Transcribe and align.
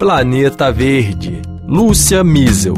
Planeta 0.00 0.72
Verde, 0.72 1.42
Lúcia 1.68 2.24
Miesel. 2.24 2.72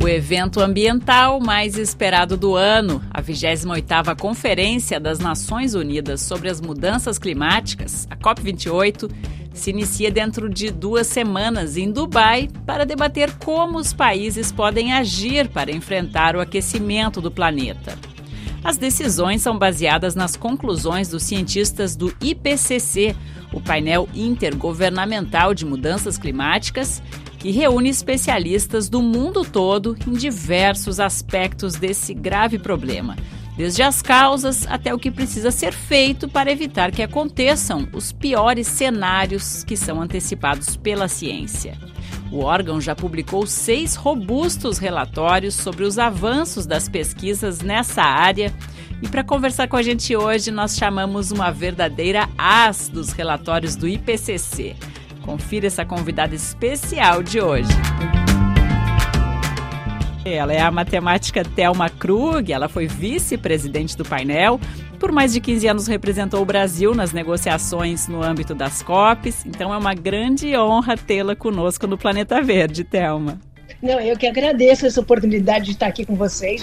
O 0.00 0.06
evento 0.06 0.60
ambiental 0.60 1.40
mais 1.40 1.76
esperado 1.76 2.36
do 2.36 2.54
ano, 2.54 3.02
a 3.10 3.20
28ª 3.20 4.16
Conferência 4.16 5.00
das 5.00 5.18
Nações 5.18 5.74
Unidas 5.74 6.20
sobre 6.20 6.48
as 6.48 6.60
Mudanças 6.60 7.18
Climáticas, 7.18 8.06
a 8.08 8.16
COP28, 8.16 9.10
se 9.52 9.70
inicia 9.70 10.12
dentro 10.12 10.48
de 10.48 10.70
duas 10.70 11.08
semanas 11.08 11.76
em 11.76 11.90
Dubai 11.90 12.48
para 12.64 12.86
debater 12.86 13.32
como 13.44 13.78
os 13.78 13.92
países 13.92 14.52
podem 14.52 14.92
agir 14.92 15.48
para 15.48 15.72
enfrentar 15.72 16.36
o 16.36 16.40
aquecimento 16.40 17.20
do 17.20 17.32
planeta. 17.32 17.98
As 18.62 18.76
decisões 18.76 19.40
são 19.40 19.58
baseadas 19.58 20.14
nas 20.14 20.36
conclusões 20.36 21.08
dos 21.08 21.22
cientistas 21.22 21.96
do 21.96 22.14
IPCC, 22.20 23.16
o 23.52 23.60
painel 23.60 24.08
intergovernamental 24.14 25.54
de 25.54 25.64
mudanças 25.64 26.16
climáticas, 26.16 27.02
que 27.38 27.50
reúne 27.50 27.88
especialistas 27.88 28.88
do 28.88 29.00
mundo 29.00 29.44
todo 29.44 29.96
em 30.06 30.12
diversos 30.12 31.00
aspectos 31.00 31.74
desse 31.74 32.12
grave 32.12 32.58
problema, 32.58 33.16
desde 33.56 33.82
as 33.82 34.02
causas 34.02 34.66
até 34.66 34.92
o 34.92 34.98
que 34.98 35.10
precisa 35.10 35.50
ser 35.50 35.72
feito 35.72 36.28
para 36.28 36.52
evitar 36.52 36.90
que 36.90 37.02
aconteçam 37.02 37.88
os 37.92 38.12
piores 38.12 38.66
cenários 38.66 39.64
que 39.64 39.76
são 39.76 40.02
antecipados 40.02 40.76
pela 40.76 41.08
ciência. 41.08 41.78
O 42.30 42.44
órgão 42.44 42.80
já 42.80 42.94
publicou 42.94 43.44
seis 43.46 43.96
robustos 43.96 44.78
relatórios 44.78 45.54
sobre 45.54 45.84
os 45.84 45.98
avanços 45.98 46.64
das 46.64 46.88
pesquisas 46.88 47.60
nessa 47.60 48.02
área. 48.02 48.54
E 49.02 49.08
para 49.08 49.24
conversar 49.24 49.66
com 49.66 49.76
a 49.76 49.82
gente 49.82 50.14
hoje, 50.14 50.50
nós 50.50 50.76
chamamos 50.76 51.30
uma 51.30 51.50
verdadeira 51.50 52.28
as 52.36 52.88
dos 52.88 53.10
relatórios 53.12 53.74
do 53.74 53.88
IPCC. 53.88 54.76
Confira 55.22 55.66
essa 55.66 55.84
convidada 55.84 56.34
especial 56.34 57.22
de 57.22 57.40
hoje. 57.40 57.70
Ela 60.24 60.52
é 60.52 60.60
a 60.60 60.70
matemática 60.70 61.42
Thelma 61.42 61.88
Krug, 61.88 62.52
ela 62.52 62.68
foi 62.68 62.86
vice-presidente 62.86 63.96
do 63.96 64.04
painel. 64.04 64.60
Por 64.98 65.10
mais 65.10 65.32
de 65.32 65.40
15 65.40 65.66
anos 65.66 65.86
representou 65.86 66.42
o 66.42 66.44
Brasil 66.44 66.94
nas 66.94 67.10
negociações 67.10 68.06
no 68.06 68.22
âmbito 68.22 68.54
das 68.54 68.82
COPs, 68.82 69.46
então 69.46 69.72
é 69.72 69.78
uma 69.78 69.94
grande 69.94 70.54
honra 70.54 70.94
tê-la 70.94 71.34
conosco 71.34 71.86
no 71.86 71.96
Planeta 71.96 72.42
Verde, 72.42 72.84
Thelma. 72.84 73.40
Não, 73.82 73.98
eu 73.98 74.16
que 74.16 74.26
agradeço 74.26 74.84
essa 74.84 75.00
oportunidade 75.00 75.66
de 75.66 75.70
estar 75.72 75.86
aqui 75.86 76.04
com 76.04 76.14
vocês 76.14 76.62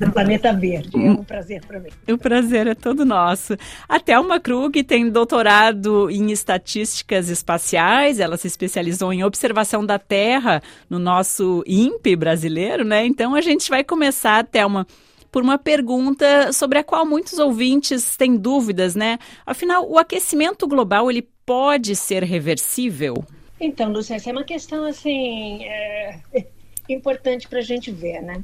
no 0.00 0.10
Planeta 0.12 0.52
Verde. 0.52 0.90
É 0.96 1.10
um 1.10 1.22
prazer 1.22 1.64
para 1.64 1.78
mim. 1.78 1.90
O 2.08 2.18
prazer 2.18 2.66
é 2.66 2.74
todo 2.74 3.04
nosso. 3.04 3.56
A 3.88 4.00
Thelma 4.00 4.40
Krug 4.40 4.82
tem 4.82 5.08
doutorado 5.08 6.10
em 6.10 6.32
estatísticas 6.32 7.28
espaciais, 7.28 8.18
ela 8.18 8.36
se 8.36 8.48
especializou 8.48 9.12
em 9.12 9.22
observação 9.22 9.86
da 9.86 9.98
Terra 9.98 10.60
no 10.90 10.98
nosso 10.98 11.62
INPE 11.66 12.16
brasileiro, 12.16 12.84
né? 12.84 13.06
Então 13.06 13.34
a 13.34 13.40
gente 13.40 13.70
vai 13.70 13.84
começar, 13.84 14.44
Thelma, 14.44 14.86
por 15.30 15.42
uma 15.42 15.58
pergunta 15.58 16.52
sobre 16.52 16.78
a 16.78 16.84
qual 16.84 17.06
muitos 17.06 17.38
ouvintes 17.38 18.16
têm 18.16 18.36
dúvidas, 18.36 18.96
né? 18.96 19.18
Afinal, 19.44 19.88
o 19.88 19.98
aquecimento 19.98 20.66
global 20.66 21.08
ele 21.10 21.28
pode 21.44 21.94
ser 21.94 22.24
reversível? 22.24 23.24
Então, 23.60 23.90
Lúcia, 23.90 24.16
essa 24.16 24.30
é 24.30 24.32
uma 24.32 24.44
questão 24.44 24.84
assim 24.84 25.64
é, 25.64 26.18
importante 26.88 27.48
para 27.48 27.58
a 27.58 27.62
gente 27.62 27.90
ver, 27.90 28.20
né? 28.22 28.42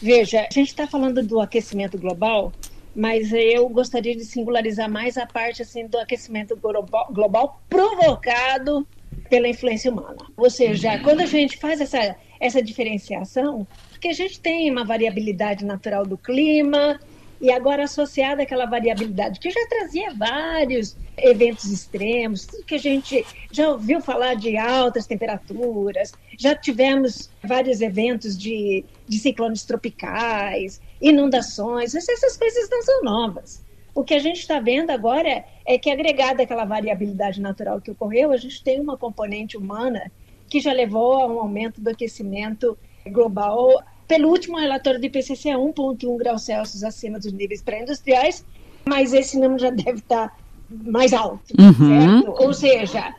Veja, 0.00 0.40
a 0.40 0.52
gente 0.52 0.68
está 0.68 0.86
falando 0.86 1.22
do 1.22 1.40
aquecimento 1.40 1.96
global, 1.96 2.52
mas 2.94 3.32
eu 3.32 3.68
gostaria 3.68 4.14
de 4.14 4.24
singularizar 4.24 4.90
mais 4.90 5.16
a 5.16 5.26
parte 5.26 5.62
assim 5.62 5.86
do 5.86 5.98
aquecimento 5.98 6.56
global, 6.56 7.08
global 7.10 7.60
provocado 7.68 8.86
pela 9.28 9.48
influência 9.48 9.90
humana. 9.90 10.18
Ou 10.36 10.50
seja, 10.50 10.98
quando 10.98 11.20
a 11.20 11.26
gente 11.26 11.56
faz 11.56 11.80
essa, 11.80 12.16
essa 12.40 12.62
diferenciação, 12.62 13.66
porque 13.90 14.08
a 14.08 14.12
gente 14.12 14.40
tem 14.40 14.70
uma 14.70 14.84
variabilidade 14.84 15.64
natural 15.64 16.04
do 16.04 16.18
clima, 16.18 17.00
e 17.44 17.52
agora 17.52 17.84
associada 17.84 18.42
àquela 18.42 18.64
variabilidade 18.64 19.38
que 19.38 19.50
já 19.50 19.60
trazia 19.68 20.14
vários 20.14 20.96
eventos 21.14 21.66
extremos, 21.66 22.46
tudo 22.46 22.64
que 22.64 22.74
a 22.74 22.78
gente 22.78 23.22
já 23.52 23.68
ouviu 23.68 24.00
falar 24.00 24.32
de 24.34 24.56
altas 24.56 25.06
temperaturas, 25.06 26.10
já 26.38 26.54
tivemos 26.54 27.28
vários 27.42 27.82
eventos 27.82 28.38
de, 28.38 28.82
de 29.06 29.18
ciclones 29.18 29.62
tropicais, 29.62 30.80
inundações, 31.02 31.94
essas 31.94 32.34
coisas 32.34 32.66
não 32.70 32.82
são 32.82 33.02
novas. 33.02 33.62
O 33.94 34.02
que 34.02 34.14
a 34.14 34.18
gente 34.18 34.38
está 34.38 34.58
vendo 34.58 34.88
agora 34.88 35.44
é, 35.66 35.76
que, 35.76 35.90
agregada 35.90 36.44
àquela 36.44 36.64
variabilidade 36.64 37.42
natural 37.42 37.78
que 37.78 37.90
ocorreu, 37.90 38.32
a 38.32 38.38
gente 38.38 38.64
tem 38.64 38.80
uma 38.80 38.96
componente 38.96 39.54
humana 39.54 40.10
que 40.48 40.60
já 40.60 40.72
levou 40.72 41.18
a 41.18 41.26
um 41.26 41.38
aumento 41.40 41.78
do 41.78 41.90
aquecimento 41.90 42.78
global 43.06 43.84
pelo 44.06 44.28
último 44.28 44.58
relatório 44.58 45.00
do 45.00 45.06
IPCC 45.06 45.50
é 45.50 45.56
1,1 45.56 46.16
graus 46.16 46.42
Celsius 46.42 46.84
acima 46.84 47.18
dos 47.18 47.32
níveis 47.32 47.62
pré-industriais, 47.62 48.44
mas 48.84 49.12
esse 49.12 49.38
número 49.38 49.58
já 49.58 49.70
deve 49.70 49.98
estar 49.98 50.36
mais 50.68 51.12
alto, 51.12 51.54
uhum. 51.58 51.72
certo? 51.72 52.42
Ou 52.42 52.52
seja, 52.52 53.14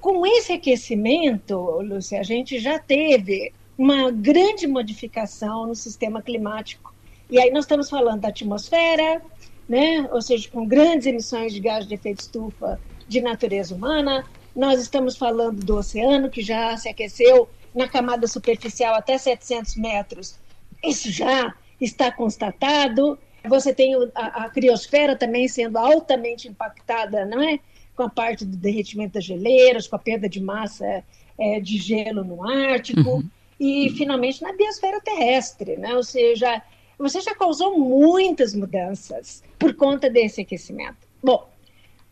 com 0.00 0.26
esse 0.26 0.52
aquecimento, 0.52 1.56
Lúcia, 1.80 2.20
a 2.20 2.22
gente 2.22 2.58
já 2.58 2.78
teve 2.78 3.52
uma 3.76 4.10
grande 4.10 4.66
modificação 4.66 5.66
no 5.66 5.74
sistema 5.74 6.22
climático. 6.22 6.94
E 7.30 7.40
aí 7.40 7.50
nós 7.50 7.64
estamos 7.64 7.90
falando 7.90 8.20
da 8.20 8.28
atmosfera, 8.28 9.20
né? 9.68 10.08
ou 10.12 10.22
seja, 10.22 10.48
com 10.48 10.64
grandes 10.64 11.06
emissões 11.06 11.52
de 11.52 11.60
gás 11.60 11.86
de 11.86 11.94
efeito 11.94 12.20
estufa 12.20 12.80
de 13.08 13.20
natureza 13.20 13.74
humana. 13.74 14.24
Nós 14.54 14.80
estamos 14.80 15.16
falando 15.16 15.62
do 15.62 15.76
oceano, 15.76 16.30
que 16.30 16.40
já 16.40 16.76
se 16.76 16.88
aqueceu 16.88 17.48
na 17.76 17.86
camada 17.86 18.26
superficial 18.26 18.94
até 18.94 19.18
700 19.18 19.76
metros. 19.76 20.38
Isso 20.82 21.10
já 21.10 21.54
está 21.80 22.10
constatado. 22.10 23.18
Você 23.44 23.74
tem 23.74 23.94
a, 24.14 24.44
a 24.44 24.50
criosfera 24.50 25.14
também 25.14 25.46
sendo 25.46 25.76
altamente 25.76 26.48
impactada, 26.48 27.26
não 27.26 27.40
é? 27.42 27.60
Com 27.94 28.04
a 28.04 28.10
parte 28.10 28.44
do 28.44 28.56
derretimento 28.56 29.14
das 29.14 29.24
geleiras, 29.24 29.86
com 29.86 29.96
a 29.96 29.98
perda 29.98 30.28
de 30.28 30.40
massa 30.40 31.04
é, 31.38 31.60
de 31.60 31.76
gelo 31.76 32.24
no 32.24 32.42
Ártico. 32.48 33.08
Uhum. 33.08 33.28
E, 33.60 33.90
finalmente, 33.90 34.42
na 34.42 34.52
biosfera 34.52 35.00
terrestre, 35.00 35.76
né? 35.76 35.94
Ou 35.94 36.02
seja, 36.02 36.62
você 36.98 37.20
já 37.20 37.34
causou 37.34 37.78
muitas 37.78 38.54
mudanças 38.54 39.42
por 39.58 39.74
conta 39.74 40.10
desse 40.10 40.40
aquecimento. 40.40 41.06
Bom, 41.22 41.48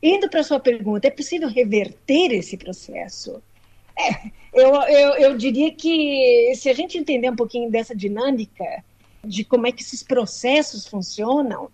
indo 0.03 0.29
para 0.29 0.41
a 0.41 0.45
sua 0.45 0.61
pergunta, 0.61 1.09
é 1.09 1.11
possível 1.11 1.49
reverter 1.49 2.33
esse 2.33 2.57
processo? 2.57 3.43
É, 3.99 4.31
eu, 4.53 4.75
eu, 4.83 5.11
eu 5.17 5.37
diria 5.37 5.73
que 5.73 6.53
se 6.57 6.69
a 6.69 6.75
gente 6.75 6.99
entender 6.99 7.31
um 7.31 7.37
pouquinho 7.37 7.71
dessa 7.71 7.95
dinâmica, 7.95 8.85
de 9.23 9.45
como 9.45 9.67
é 9.67 9.73
que 9.73 9.83
esses 9.83 10.03
processos 10.03 10.87
funcionam, 10.87 11.71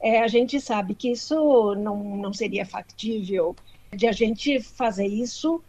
é, 0.00 0.20
a 0.20 0.28
gente 0.28 0.60
sabe 0.60 0.94
que 0.94 1.10
isso 1.10 1.74
não, 1.76 1.96
não 2.16 2.32
seria 2.32 2.64
factível 2.64 3.56
de 3.92 4.06
a 4.06 4.12
gente 4.12 4.60
fazer 4.60 5.06
isso, 5.06 5.62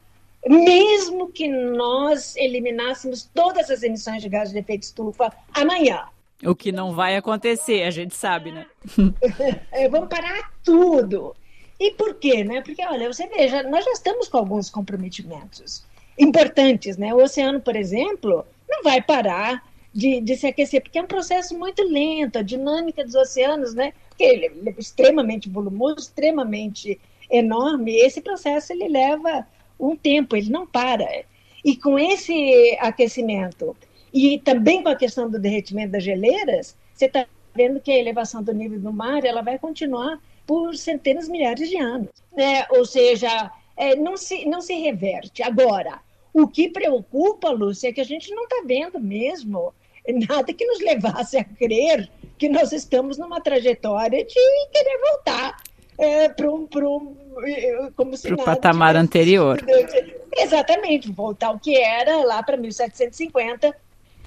mesmo 0.47 1.31
que 1.31 1.47
nós 1.47 2.35
eliminássemos 2.35 3.29
todas 3.33 3.69
as 3.69 3.83
emissões 3.83 4.21
de 4.21 4.29
gás 4.29 4.51
de 4.51 4.57
efeito 4.57 4.83
estufa 4.83 5.31
amanhã. 5.53 6.05
O 6.43 6.55
que 6.55 6.71
não 6.71 6.93
vai 6.93 7.15
acontecer, 7.15 7.83
a 7.83 7.91
gente 7.91 8.15
sabe, 8.15 8.51
né? 8.51 8.65
É, 9.71 9.87
vamos 9.87 10.09
parar 10.09 10.51
tudo. 10.63 11.35
E 11.79 11.91
por 11.91 12.15
quê? 12.15 12.43
Né? 12.43 12.61
Porque, 12.61 12.83
olha, 12.85 13.11
você 13.11 13.27
veja, 13.27 13.63
nós 13.63 13.85
já 13.85 13.91
estamos 13.91 14.27
com 14.27 14.37
alguns 14.37 14.69
comprometimentos 14.69 15.83
importantes, 16.21 16.97
né? 16.97 17.13
O 17.13 17.23
oceano, 17.23 17.59
por 17.59 17.75
exemplo, 17.75 18.45
não 18.69 18.83
vai 18.83 19.01
parar 19.01 19.67
de, 19.93 20.21
de, 20.21 20.37
se 20.37 20.47
aquecer, 20.47 20.81
porque 20.81 20.99
é 20.99 21.01
um 21.01 21.07
processo 21.07 21.57
muito 21.57 21.83
lento, 21.83 22.37
a 22.37 22.43
dinâmica 22.43 23.03
dos 23.03 23.15
oceanos, 23.15 23.73
né? 23.73 23.93
Porque 24.07 24.23
ele 24.23 24.45
é 24.67 24.73
extremamente 24.77 25.49
volumoso, 25.49 25.97
extremamente 25.97 26.99
enorme, 27.29 27.95
esse 27.95 28.21
processo 28.21 28.71
ele 28.71 28.87
leva 28.87 29.47
um 29.79 29.95
tempo, 29.95 30.35
ele 30.35 30.49
não 30.49 30.65
para. 30.67 31.07
E 31.65 31.75
com 31.75 31.97
esse 31.97 32.77
aquecimento 32.79 33.75
e 34.13 34.39
também 34.39 34.83
com 34.83 34.89
a 34.89 34.95
questão 34.95 35.29
do 35.29 35.39
derretimento 35.39 35.93
das 35.93 36.03
geleiras, 36.03 36.77
você 36.93 37.05
está 37.05 37.25
vendo 37.55 37.79
que 37.79 37.91
a 37.91 37.97
elevação 37.97 38.43
do 38.43 38.53
nível 38.53 38.79
do 38.79 38.93
mar 38.93 39.23
ela 39.25 39.41
vai 39.41 39.57
continuar 39.57 40.19
por 40.45 40.75
centenas, 40.75 41.27
milhares 41.27 41.69
de 41.69 41.77
anos. 41.77 42.09
Né? 42.35 42.65
Ou 42.71 42.85
seja, 42.85 43.51
é, 43.77 43.95
não, 43.95 44.17
se, 44.17 44.45
não 44.45 44.61
se 44.61 44.73
reverte. 44.75 45.41
Agora, 45.41 45.99
o 46.33 46.47
que 46.47 46.69
preocupa, 46.69 47.49
Lúcia, 47.49 47.89
é 47.89 47.93
que 47.93 48.01
a 48.01 48.05
gente 48.05 48.33
não 48.33 48.43
está 48.43 48.63
vendo 48.65 48.99
mesmo 48.99 49.73
nada 50.29 50.51
que 50.53 50.65
nos 50.65 50.79
levasse 50.79 51.37
a 51.37 51.43
crer 51.43 52.09
que 52.37 52.49
nós 52.49 52.71
estamos 52.71 53.17
numa 53.17 53.39
trajetória 53.39 54.25
de 54.25 54.67
querer 54.71 54.99
voltar 55.11 55.57
é, 55.97 56.29
para 56.29 56.49
um, 56.49 56.67
um, 56.73 57.91
como 57.95 58.17
se 58.17 58.27
pro 58.27 58.37
patamar 58.37 58.95
tivesse, 58.95 59.05
anterior. 59.05 59.59
Exatamente, 60.35 61.11
voltar 61.11 61.47
ao 61.47 61.59
que 61.59 61.77
era 61.77 62.23
lá 62.23 62.41
para 62.41 62.57
1750, 62.57 63.75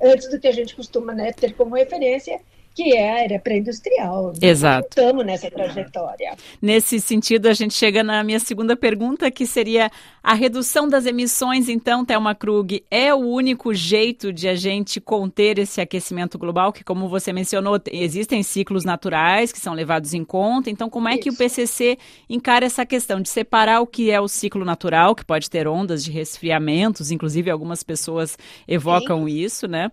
antes 0.01 0.31
do 0.31 0.39
que 0.39 0.47
a 0.47 0.53
gente 0.53 0.77
costuma 0.77 1.13
né, 1.13 1.33
ter 1.33 1.55
como 1.55 1.75
referência, 1.75 2.41
que 2.75 2.95
é 2.95 3.13
a 3.13 3.25
era 3.25 3.39
pré-industrial. 3.39 4.33
Exato. 4.43 4.89
Estamos 4.91 5.25
nessa 5.25 5.51
trajetória. 5.51 6.35
Nesse 6.61 7.01
sentido, 7.01 7.47
a 7.47 7.55
gente 7.55 7.73
chega 7.73 8.03
na 8.03 8.23
minha 8.25 8.41
segunda 8.41 8.77
pergunta, 8.77 9.31
que 9.31 9.47
seria 9.47 9.91
a 10.23 10.35
redução 10.35 10.89
das 10.89 11.07
emissões, 11.07 11.69
então, 11.69 12.05
Thelma 12.05 12.35
Krug, 12.35 12.83
é 12.91 13.15
o 13.15 13.19
único 13.19 13.73
jeito 13.73 14.33
de 14.33 14.49
a 14.49 14.55
gente 14.57 15.01
conter 15.01 15.59
esse 15.59 15.81
aquecimento 15.81 16.39
global, 16.39 16.73
que, 16.73 16.83
como 16.83 17.09
você 17.09 17.33
mencionou, 17.33 17.81
existem 17.93 18.43
ciclos 18.43 18.85
naturais 18.85 19.53
que 19.53 19.61
são 19.61 19.75
levados 19.75 20.13
em 20.15 20.25
conta. 20.25 20.69
Então, 20.71 20.91
como 20.91 21.09
é 21.09 21.13
Isso. 21.13 21.23
que 21.23 21.31
o 21.31 21.37
PCC 21.37 21.97
encara 22.29 22.67
essa 22.67 22.85
questão 22.85 23.21
de 23.21 23.29
separar 23.29 23.81
o 23.81 23.87
que 23.87 24.11
é 24.11 24.21
o 24.21 24.27
ciclo 24.27 24.65
natural, 24.65 25.15
que 25.15 25.25
pode 25.25 25.49
ter 25.49 25.69
ondas 25.69 26.03
de 26.03 26.11
resfriamentos, 26.11 27.11
inclusive 27.11 27.51
algumas 27.51 27.83
pessoas 27.83 28.37
evocam 28.67 29.27
Sim. 29.27 29.33
isso, 29.33 29.69
né? 29.69 29.93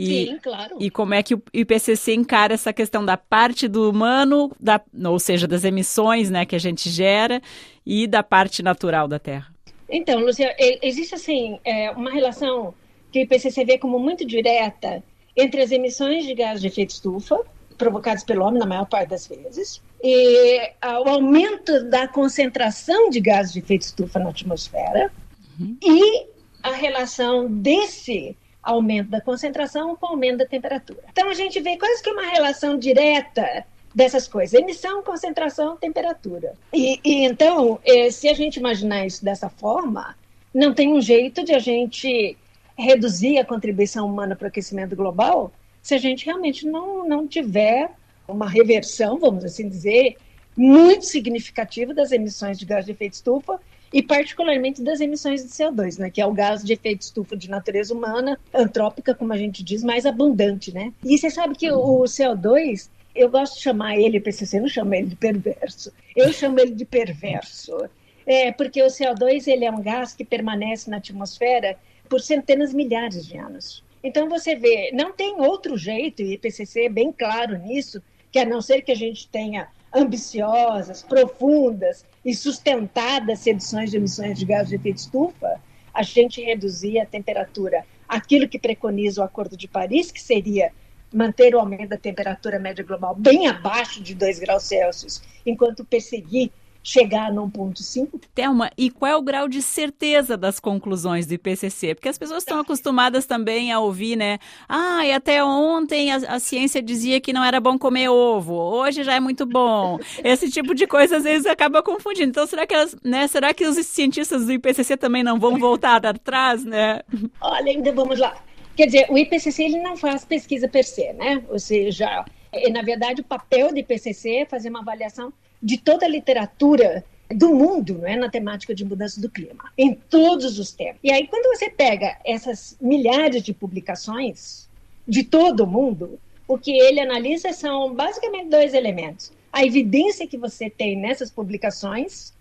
E, 0.00 0.26
Sim, 0.26 0.38
claro. 0.38 0.76
E 0.80 0.90
como 0.90 1.12
é 1.12 1.22
que 1.22 1.34
o 1.34 1.42
IPCC 1.52 2.14
encara 2.14 2.54
essa 2.54 2.72
questão 2.72 3.04
da 3.04 3.18
parte 3.18 3.68
do 3.68 3.90
humano, 3.90 4.50
da, 4.58 4.80
ou 5.04 5.18
seja, 5.18 5.46
das 5.46 5.62
emissões 5.62 6.30
né, 6.30 6.46
que 6.46 6.56
a 6.56 6.58
gente 6.58 6.88
gera, 6.88 7.42
e 7.84 8.06
da 8.06 8.22
parte 8.22 8.62
natural 8.62 9.06
da 9.06 9.18
Terra? 9.18 9.54
Então, 9.90 10.20
Lúcia, 10.20 10.56
existe 10.58 11.14
assim 11.14 11.58
é, 11.64 11.90
uma 11.90 12.10
relação 12.10 12.72
que 13.12 13.18
o 13.18 13.22
IPCC 13.22 13.64
vê 13.64 13.76
como 13.76 13.98
muito 13.98 14.24
direta 14.24 15.02
entre 15.36 15.60
as 15.60 15.70
emissões 15.70 16.24
de 16.24 16.34
gás 16.34 16.60
de 16.60 16.68
efeito 16.68 16.90
estufa, 16.90 17.38
provocadas 17.76 18.24
pelo 18.24 18.44
homem 18.44 18.58
na 18.58 18.66
maior 18.66 18.86
parte 18.86 19.10
das 19.10 19.26
vezes, 19.26 19.82
e 20.02 20.60
o 20.82 21.08
aumento 21.08 21.84
da 21.84 22.08
concentração 22.08 23.10
de 23.10 23.20
gases 23.20 23.52
de 23.52 23.58
efeito 23.58 23.82
estufa 23.82 24.18
na 24.18 24.30
atmosfera 24.30 25.10
uhum. 25.58 25.76
e 25.82 26.26
a 26.62 26.72
relação 26.72 27.48
desse 27.50 28.36
aumento 28.62 29.10
da 29.10 29.20
concentração 29.20 29.96
com 29.96 30.06
aumento 30.06 30.38
da 30.38 30.46
temperatura. 30.46 31.00
Então 31.10 31.28
a 31.28 31.34
gente 31.34 31.60
vê 31.60 31.76
quase 31.76 32.02
que 32.02 32.10
uma 32.10 32.26
relação 32.26 32.78
direta 32.78 33.64
dessas 33.94 34.28
coisas: 34.28 34.58
emissão, 34.58 35.02
concentração, 35.02 35.76
temperatura. 35.76 36.54
E, 36.72 37.00
e 37.04 37.24
então, 37.24 37.78
eh, 37.84 38.10
se 38.10 38.28
a 38.28 38.34
gente 38.34 38.56
imaginar 38.56 39.06
isso 39.06 39.24
dessa 39.24 39.48
forma, 39.48 40.16
não 40.52 40.74
tem 40.74 40.92
um 40.92 41.00
jeito 41.00 41.44
de 41.44 41.54
a 41.54 41.58
gente 41.58 42.36
reduzir 42.76 43.38
a 43.38 43.44
contribuição 43.44 44.06
humana 44.06 44.34
para 44.34 44.46
o 44.46 44.48
aquecimento 44.48 44.96
global 44.96 45.52
se 45.82 45.94
a 45.94 45.98
gente 45.98 46.26
realmente 46.26 46.66
não, 46.66 47.06
não 47.06 47.26
tiver 47.26 47.90
uma 48.28 48.48
reversão, 48.48 49.18
vamos 49.18 49.44
assim 49.44 49.68
dizer, 49.68 50.16
muito 50.56 51.04
significativa 51.04 51.94
das 51.94 52.12
emissões 52.12 52.58
de 52.58 52.64
gás 52.64 52.84
de 52.84 52.92
efeito 52.92 53.14
estufa 53.14 53.60
e 53.92 54.02
particularmente 54.02 54.82
das 54.82 55.00
emissões 55.00 55.42
de 55.42 55.48
CO2, 55.50 55.98
né, 55.98 56.10
que 56.10 56.20
é 56.20 56.26
o 56.26 56.32
gás 56.32 56.62
de 56.62 56.72
efeito 56.72 57.02
estufa 57.02 57.36
de 57.36 57.50
natureza 57.50 57.92
humana, 57.92 58.38
antrópica, 58.54 59.14
como 59.14 59.32
a 59.32 59.36
gente 59.36 59.64
diz, 59.64 59.82
mais 59.82 60.06
abundante, 60.06 60.72
né? 60.72 60.92
E 61.04 61.18
você 61.18 61.28
sabe 61.28 61.56
que 61.56 61.70
o, 61.70 62.02
CO2, 62.04 62.88
eu 63.14 63.28
gosto 63.28 63.56
de 63.56 63.62
chamar 63.62 63.96
ele, 63.96 64.20
PCC 64.20 64.60
não 64.60 64.68
chama 64.68 64.96
ele 64.96 65.08
de 65.08 65.16
perverso, 65.16 65.92
eu 66.14 66.32
chamo 66.32 66.60
ele 66.60 66.74
de 66.74 66.84
perverso, 66.84 67.76
é, 68.24 68.52
porque 68.52 68.80
o 68.82 68.86
CO2 68.86 69.48
ele 69.48 69.64
é 69.64 69.70
um 69.70 69.82
gás 69.82 70.14
que 70.14 70.24
permanece 70.24 70.88
na 70.88 70.98
atmosfera 70.98 71.76
por 72.08 72.20
centenas, 72.20 72.72
milhares 72.72 73.26
de 73.26 73.36
anos. 73.36 73.82
Então 74.02 74.28
você 74.28 74.54
vê, 74.54 74.90
não 74.92 75.12
tem 75.12 75.40
outro 75.40 75.76
jeito, 75.76 76.22
e 76.22 76.26
o 76.26 76.32
IPCC 76.32 76.86
é 76.86 76.88
bem 76.88 77.12
claro 77.12 77.58
nisso, 77.58 78.02
que 78.30 78.38
a 78.38 78.44
não 78.44 78.60
ser 78.60 78.82
que 78.82 78.92
a 78.92 78.96
gente 78.96 79.28
tenha 79.28 79.68
ambiciosas, 79.92 81.02
profundas 81.02 82.04
e 82.24 82.34
sustentadas 82.34 83.44
reduções 83.44 83.90
de 83.90 83.96
emissões 83.96 84.38
de 84.38 84.44
gás 84.44 84.68
de 84.68 84.76
efeito 84.76 84.98
estufa, 84.98 85.60
a 85.92 86.02
gente 86.02 86.42
reduzir 86.42 86.98
a 86.98 87.06
temperatura. 87.06 87.84
Aquilo 88.08 88.48
que 88.48 88.58
preconiza 88.58 89.20
o 89.20 89.24
Acordo 89.24 89.56
de 89.56 89.68
Paris, 89.68 90.10
que 90.10 90.20
seria 90.20 90.72
manter 91.12 91.54
o 91.54 91.58
aumento 91.58 91.88
da 91.88 91.96
temperatura 91.96 92.58
média 92.58 92.84
global 92.84 93.14
bem 93.14 93.48
abaixo 93.48 94.02
de 94.02 94.14
2 94.14 94.38
graus 94.38 94.64
Celsius, 94.64 95.22
enquanto 95.44 95.84
perseguir 95.84 96.52
chegar 96.82 97.32
no 97.32 97.48
1,5. 97.48 98.20
Thelma, 98.34 98.70
e 98.76 98.90
qual 98.90 99.12
é 99.12 99.16
o 99.16 99.22
grau 99.22 99.48
de 99.48 99.60
certeza 99.60 100.36
das 100.36 100.58
conclusões 100.58 101.26
do 101.26 101.34
IPCC? 101.34 101.94
Porque 101.94 102.08
as 102.08 102.18
pessoas 102.18 102.42
estão 102.42 102.60
acostumadas 102.60 103.26
também 103.26 103.72
a 103.72 103.80
ouvir, 103.80 104.16
né? 104.16 104.38
Ah, 104.68 105.04
e 105.04 105.12
até 105.12 105.44
ontem 105.44 106.10
a, 106.10 106.16
a, 106.16 106.38
ciência 106.38 106.82
dizia 106.82 107.20
que 107.20 107.32
não 107.32 107.44
era 107.44 107.60
bom 107.60 107.78
comer 107.78 108.08
ovo, 108.08 108.54
hoje 108.54 109.04
já 109.04 109.14
é 109.14 109.20
muito 109.20 109.44
bom. 109.44 109.98
Esse 110.24 110.50
tipo 110.50 110.74
de 110.74 110.86
coisa 110.86 111.18
às 111.18 111.24
vezes 111.24 111.46
acaba 111.46 111.82
confundindo. 111.82 112.30
Então, 112.30 112.46
será 112.46 112.66
que, 112.66 112.74
elas, 112.74 112.96
né, 113.04 113.26
será 113.28 113.52
que 113.52 113.66
os 113.66 113.76
cientistas 113.86 114.46
do 114.46 114.52
IPCC 114.52 114.96
também 114.96 115.22
não 115.22 115.38
vão 115.38 115.58
voltar 115.58 116.04
atrás, 116.06 116.64
né? 116.64 117.00
Olha, 117.40 117.70
ainda 117.70 117.92
vamos 117.92 118.18
lá. 118.18 118.42
Quer 118.76 118.86
dizer, 118.86 119.06
o 119.10 119.18
IPCC 119.18 119.64
ele 119.64 119.80
não 119.80 119.96
faz 119.96 120.24
pesquisa 120.24 120.66
per 120.66 120.84
se, 120.84 121.12
né? 121.12 121.42
Ou 121.48 121.58
seja, 121.58 122.24
é, 122.52 122.70
na 122.70 122.82
verdade, 122.82 123.20
o 123.20 123.24
papel 123.24 123.70
do 123.70 123.78
IPCC 123.78 124.36
é 124.36 124.46
fazer 124.46 124.70
uma 124.70 124.80
avaliação 124.80 125.32
de 125.62 125.78
toda 125.78 126.06
a 126.06 126.08
literatura 126.08 127.04
do 127.34 127.54
mundo, 127.54 127.98
não 127.98 128.08
é, 128.08 128.16
na 128.16 128.28
temática 128.28 128.74
de 128.74 128.84
mudança 128.84 129.20
do 129.20 129.30
clima, 129.30 129.72
em 129.78 129.94
todos 129.94 130.58
os 130.58 130.72
temas. 130.72 130.96
E 131.02 131.12
aí 131.12 131.26
quando 131.26 131.56
você 131.56 131.70
pega 131.70 132.18
essas 132.24 132.76
milhares 132.80 133.42
de 133.42 133.52
publicações 133.52 134.68
de 135.06 135.22
todo 135.22 135.64
o 135.64 135.66
mundo, 135.66 136.18
o 136.46 136.58
que 136.58 136.72
ele 136.72 137.00
analisa 137.00 137.52
são 137.52 137.94
basicamente 137.94 138.48
dois 138.48 138.74
elementos: 138.74 139.32
a 139.52 139.64
evidência 139.64 140.26
que 140.26 140.36
você 140.36 140.68
tem 140.68 140.96
nessas 140.96 141.30
publicações 141.30 142.32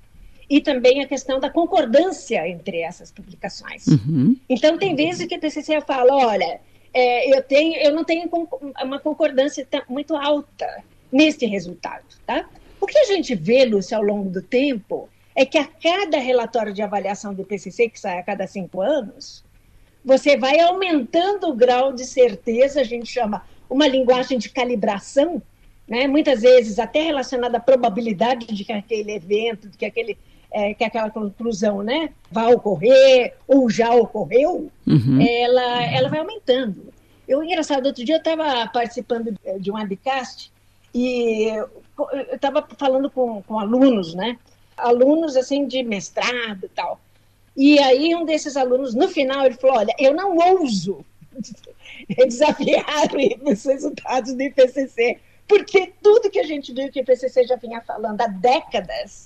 e 0.50 0.60
também 0.60 1.04
a 1.04 1.08
questão 1.08 1.40
da 1.40 1.50
concordância 1.50 2.48
entre 2.48 2.82
essas 2.82 3.12
publicações. 3.12 3.86
Uhum. 3.86 4.36
Então 4.50 4.80
tem 4.80 4.96
vezes 4.96 5.28
que 5.28 5.36
a 5.36 5.40
TCC 5.40 5.80
fala, 5.82 6.16
olha, 6.16 6.60
é, 6.92 7.38
eu 7.38 7.44
tenho, 7.44 7.76
eu 7.76 7.94
não 7.94 8.04
tenho 8.04 8.28
uma 8.84 9.00
concordância 9.00 9.68
muito 9.88 10.16
alta 10.16 10.84
neste 11.12 11.46
resultado, 11.46 12.06
tá? 12.26 12.50
O 12.80 12.86
que 12.86 12.98
a 12.98 13.06
gente 13.06 13.36
vê, 13.36 13.66
Lúcia, 13.66 13.98
ao 13.98 14.04
longo 14.04 14.30
do 14.30 14.42
tempo, 14.42 15.10
é 15.36 15.46
que 15.46 15.58
a 15.58 15.66
cada 15.66 16.18
relatório 16.18 16.74
de 16.74 16.82
avaliação 16.82 17.34
do 17.34 17.44
PCC, 17.44 17.90
que 17.90 18.00
sai 18.00 18.20
a 18.20 18.24
cada 18.24 18.48
cinco 18.48 18.82
anos, 18.82 19.44
você 20.04 20.38
vai 20.38 20.60
aumentando 20.60 21.48
o 21.48 21.56
grau 21.56 21.94
de 21.94 22.06
certeza, 22.06 22.82
a 22.82 22.84
gente 22.84 23.12
chama 23.12 23.44
uma 23.70 23.88
linguagem 23.88 24.38
de 24.38 24.50
calibração, 24.50 25.42
né? 25.88 26.08
muitas 26.08 26.42
vezes 26.42 26.80
até 26.80 27.02
relacionada 27.02 27.58
à 27.58 27.62
probabilidade 27.62 28.48
de 28.48 28.64
que 28.64 28.72
aquele 28.72 29.14
evento, 29.14 29.70
de 29.70 29.78
que, 29.78 29.86
aquele, 29.86 30.18
é, 30.52 30.74
que 30.74 30.84
aquela 30.84 31.10
conclusão 31.10 31.84
né, 31.84 32.10
vai 32.32 32.54
ocorrer 32.54 33.36
ou 33.48 33.70
já 33.70 33.94
ocorreu, 33.94 34.72
uhum. 34.88 35.22
ela, 35.22 35.84
ela 35.86 36.10
vai 36.10 36.20
aumentando. 36.20 36.94
Eu, 37.28 37.44
engraçado, 37.44 37.86
outro 37.86 38.04
dia 38.04 38.16
eu 38.16 38.20
estava 38.20 38.68
participando 38.68 39.36
de 39.60 39.72
um 39.72 39.76
webcast 39.76 40.52
e 40.94 41.52
eu 42.12 42.36
estava 42.36 42.66
falando 42.78 43.10
com, 43.10 43.42
com 43.44 43.60
alunos, 43.60 44.14
né? 44.14 44.38
Alunos, 44.78 45.36
assim, 45.36 45.68
de 45.68 45.84
mestrado 45.84 46.66
e 46.66 46.70
tal. 46.70 47.00
E 47.56 47.80
aí 47.80 48.16
um 48.16 48.26
desses 48.26 48.56
alunos, 48.56 48.94
no 48.94 49.08
final, 49.10 49.46
ele 49.46 49.56
falou, 49.56 49.78
olha, 49.78 49.94
eu 50.00 50.14
não 50.14 50.38
ouso 50.38 51.04
desafiar 52.26 53.10
os 53.44 53.66
resultados 53.66 54.34
do 54.34 54.42
IPCC, 54.42 55.18
porque 55.48 55.92
tudo 56.02 56.30
que 56.30 56.40
a 56.40 56.44
gente 56.44 56.74
viu 56.74 56.92
que 56.92 57.00
o 57.00 57.02
IPCC 57.02 57.46
já 57.46 57.56
vinha 57.56 57.82
falando 57.82 58.22
há 58.22 58.28
décadas, 58.28 59.26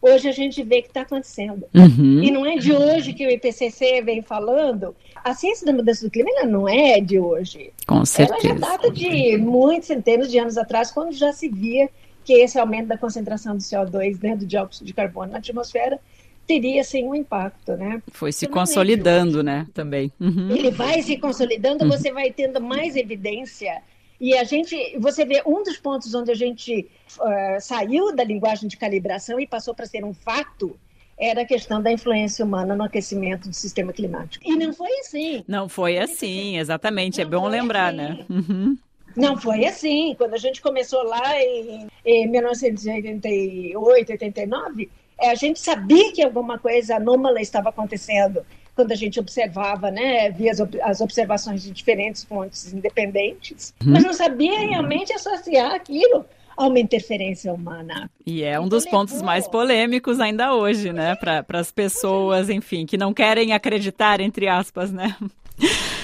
hoje 0.00 0.28
a 0.28 0.32
gente 0.32 0.62
vê 0.62 0.82
que 0.82 0.88
está 0.88 1.00
acontecendo. 1.00 1.66
Uhum. 1.74 2.22
E 2.22 2.30
não 2.30 2.46
é 2.46 2.56
de 2.56 2.72
hoje 2.72 3.12
que 3.12 3.26
o 3.26 3.30
IPCC 3.30 4.02
vem 4.02 4.22
falando. 4.22 4.94
A 5.24 5.34
ciência 5.34 5.66
da 5.66 5.72
mudança 5.72 6.04
do 6.04 6.10
clima 6.10 6.30
não 6.44 6.68
é 6.68 7.00
de 7.00 7.18
hoje. 7.18 7.72
Com 7.86 8.04
certeza. 8.04 8.46
Ela 8.46 8.54
já 8.54 8.60
data 8.60 8.90
de 8.90 9.36
muitos 9.38 9.88
centenas 9.88 10.30
de 10.30 10.38
anos 10.38 10.56
atrás, 10.56 10.90
quando 10.90 11.12
já 11.12 11.32
se 11.32 11.48
via 11.48 11.88
que 12.24 12.32
esse 12.32 12.58
aumento 12.58 12.88
da 12.88 12.98
concentração 12.98 13.56
do 13.56 13.62
CO2, 13.62 14.22
né, 14.22 14.36
do 14.36 14.46
dióxido 14.46 14.86
de 14.86 14.94
carbono 14.94 15.32
na 15.32 15.38
atmosfera, 15.38 16.00
teria 16.46 16.82
sim 16.84 17.04
um 17.04 17.14
impacto, 17.14 17.76
né? 17.76 18.02
Foi 18.12 18.32
se 18.32 18.46
consolidando, 18.46 19.42
né, 19.42 19.66
também. 19.72 20.12
Uhum. 20.20 20.50
Ele 20.50 20.70
vai 20.70 21.02
se 21.02 21.16
consolidando, 21.16 21.84
uhum. 21.84 21.90
você 21.90 22.12
vai 22.12 22.30
tendo 22.30 22.60
mais 22.60 22.96
evidência 22.96 23.82
e 24.20 24.36
a 24.36 24.44
gente, 24.44 24.96
você 24.98 25.24
vê 25.24 25.42
um 25.44 25.62
dos 25.62 25.76
pontos 25.76 26.14
onde 26.14 26.30
a 26.30 26.34
gente 26.34 26.88
uh, 27.18 27.60
saiu 27.60 28.14
da 28.14 28.24
linguagem 28.24 28.68
de 28.68 28.76
calibração 28.76 29.40
e 29.40 29.46
passou 29.46 29.74
para 29.74 29.86
ser 29.86 30.04
um 30.04 30.14
fato 30.14 30.78
era 31.16 31.42
a 31.42 31.44
questão 31.44 31.80
da 31.80 31.92
influência 31.92 32.44
humana 32.44 32.74
no 32.74 32.82
aquecimento 32.82 33.48
do 33.48 33.54
sistema 33.54 33.92
climático. 33.92 34.44
E 34.44 34.56
não 34.56 34.72
foi 34.72 34.90
assim. 34.98 35.44
Não 35.46 35.68
foi 35.68 35.96
assim, 35.96 36.58
exatamente. 36.58 37.20
É 37.20 37.24
não 37.24 37.30
é 37.30 37.40
bom 37.40 37.48
lembrar, 37.48 37.88
assim. 37.88 37.96
né? 37.96 38.26
Uhum. 38.28 38.76
Não 39.16 39.36
foi 39.36 39.66
assim. 39.66 40.14
Quando 40.16 40.34
a 40.34 40.38
gente 40.38 40.60
começou 40.60 41.02
lá 41.04 41.40
em, 41.40 41.86
em 42.04 42.28
1988, 42.28 44.12
89, 44.12 44.90
a 45.20 45.34
gente 45.34 45.60
sabia 45.60 46.12
que 46.12 46.22
alguma 46.22 46.58
coisa 46.58 46.96
anômala 46.96 47.40
estava 47.40 47.68
acontecendo 47.68 48.44
quando 48.74 48.90
a 48.90 48.96
gente 48.96 49.20
observava, 49.20 49.90
né, 49.90 50.30
via 50.30 50.50
as, 50.50 50.60
as 50.82 51.00
observações 51.00 51.62
de 51.62 51.70
diferentes 51.70 52.24
fontes 52.24 52.72
independentes, 52.72 53.72
uhum. 53.84 53.92
mas 53.92 54.02
não 54.02 54.12
sabia 54.12 54.58
realmente 54.58 55.12
associar 55.12 55.72
aquilo 55.72 56.24
a 56.56 56.66
uma 56.66 56.78
interferência 56.78 57.52
humana. 57.52 58.10
E 58.26 58.42
é 58.42 58.58
um 58.58 58.68
dos 58.68 58.84
pontos 58.84 59.20
mais 59.22 59.46
polêmicos 59.46 60.20
ainda 60.20 60.54
hoje, 60.54 60.92
né, 60.92 61.14
para 61.14 61.44
as 61.50 61.70
pessoas, 61.70 62.50
enfim, 62.50 62.84
que 62.86 62.96
não 62.96 63.14
querem 63.14 63.52
acreditar, 63.52 64.20
entre 64.20 64.48
aspas, 64.48 64.90
né? 64.92 65.16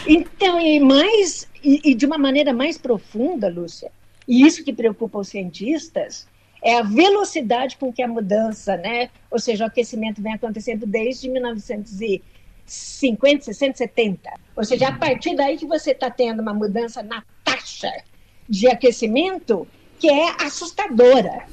Então, 0.07 0.61
e 0.61 0.81
mais, 0.81 1.49
e, 1.63 1.91
e 1.91 1.95
de 1.95 2.07
uma 2.07 2.19
maneira 2.19 2.53
mais 2.53 2.79
profunda, 2.79 3.49
Lúcia, 3.49 3.93
e 4.27 4.47
isso 4.47 4.65
que 4.65 4.73
preocupa 4.73 5.19
os 5.19 5.29
cientistas, 5.29 6.27
é 6.63 6.79
a 6.79 6.83
velocidade 6.83 7.77
com 7.77 7.93
que 7.93 8.03
a 8.03 8.09
mudança, 8.09 8.77
né? 8.77 9.11
Ou 9.31 9.39
seja, 9.39 9.65
o 9.65 9.67
aquecimento 9.67 10.23
vem 10.23 10.35
acontecendo 10.35 10.87
desde 10.87 11.29
1950, 11.29 13.45
60, 13.45 13.79
70. 13.79 14.31
Ou 14.57 14.65
seja, 14.65 14.89
a 14.89 14.93
partir 14.93 15.35
daí 15.35 15.57
que 15.57 15.67
você 15.67 15.93
está 15.93 16.11
tendo 16.11 16.41
uma 16.41 16.53
mudança 16.53 17.03
na 17.03 17.23
taxa 17.45 17.91
de 18.49 18.69
aquecimento 18.69 19.67
que 19.99 20.09
é 20.09 20.31
assustadora. 20.45 21.47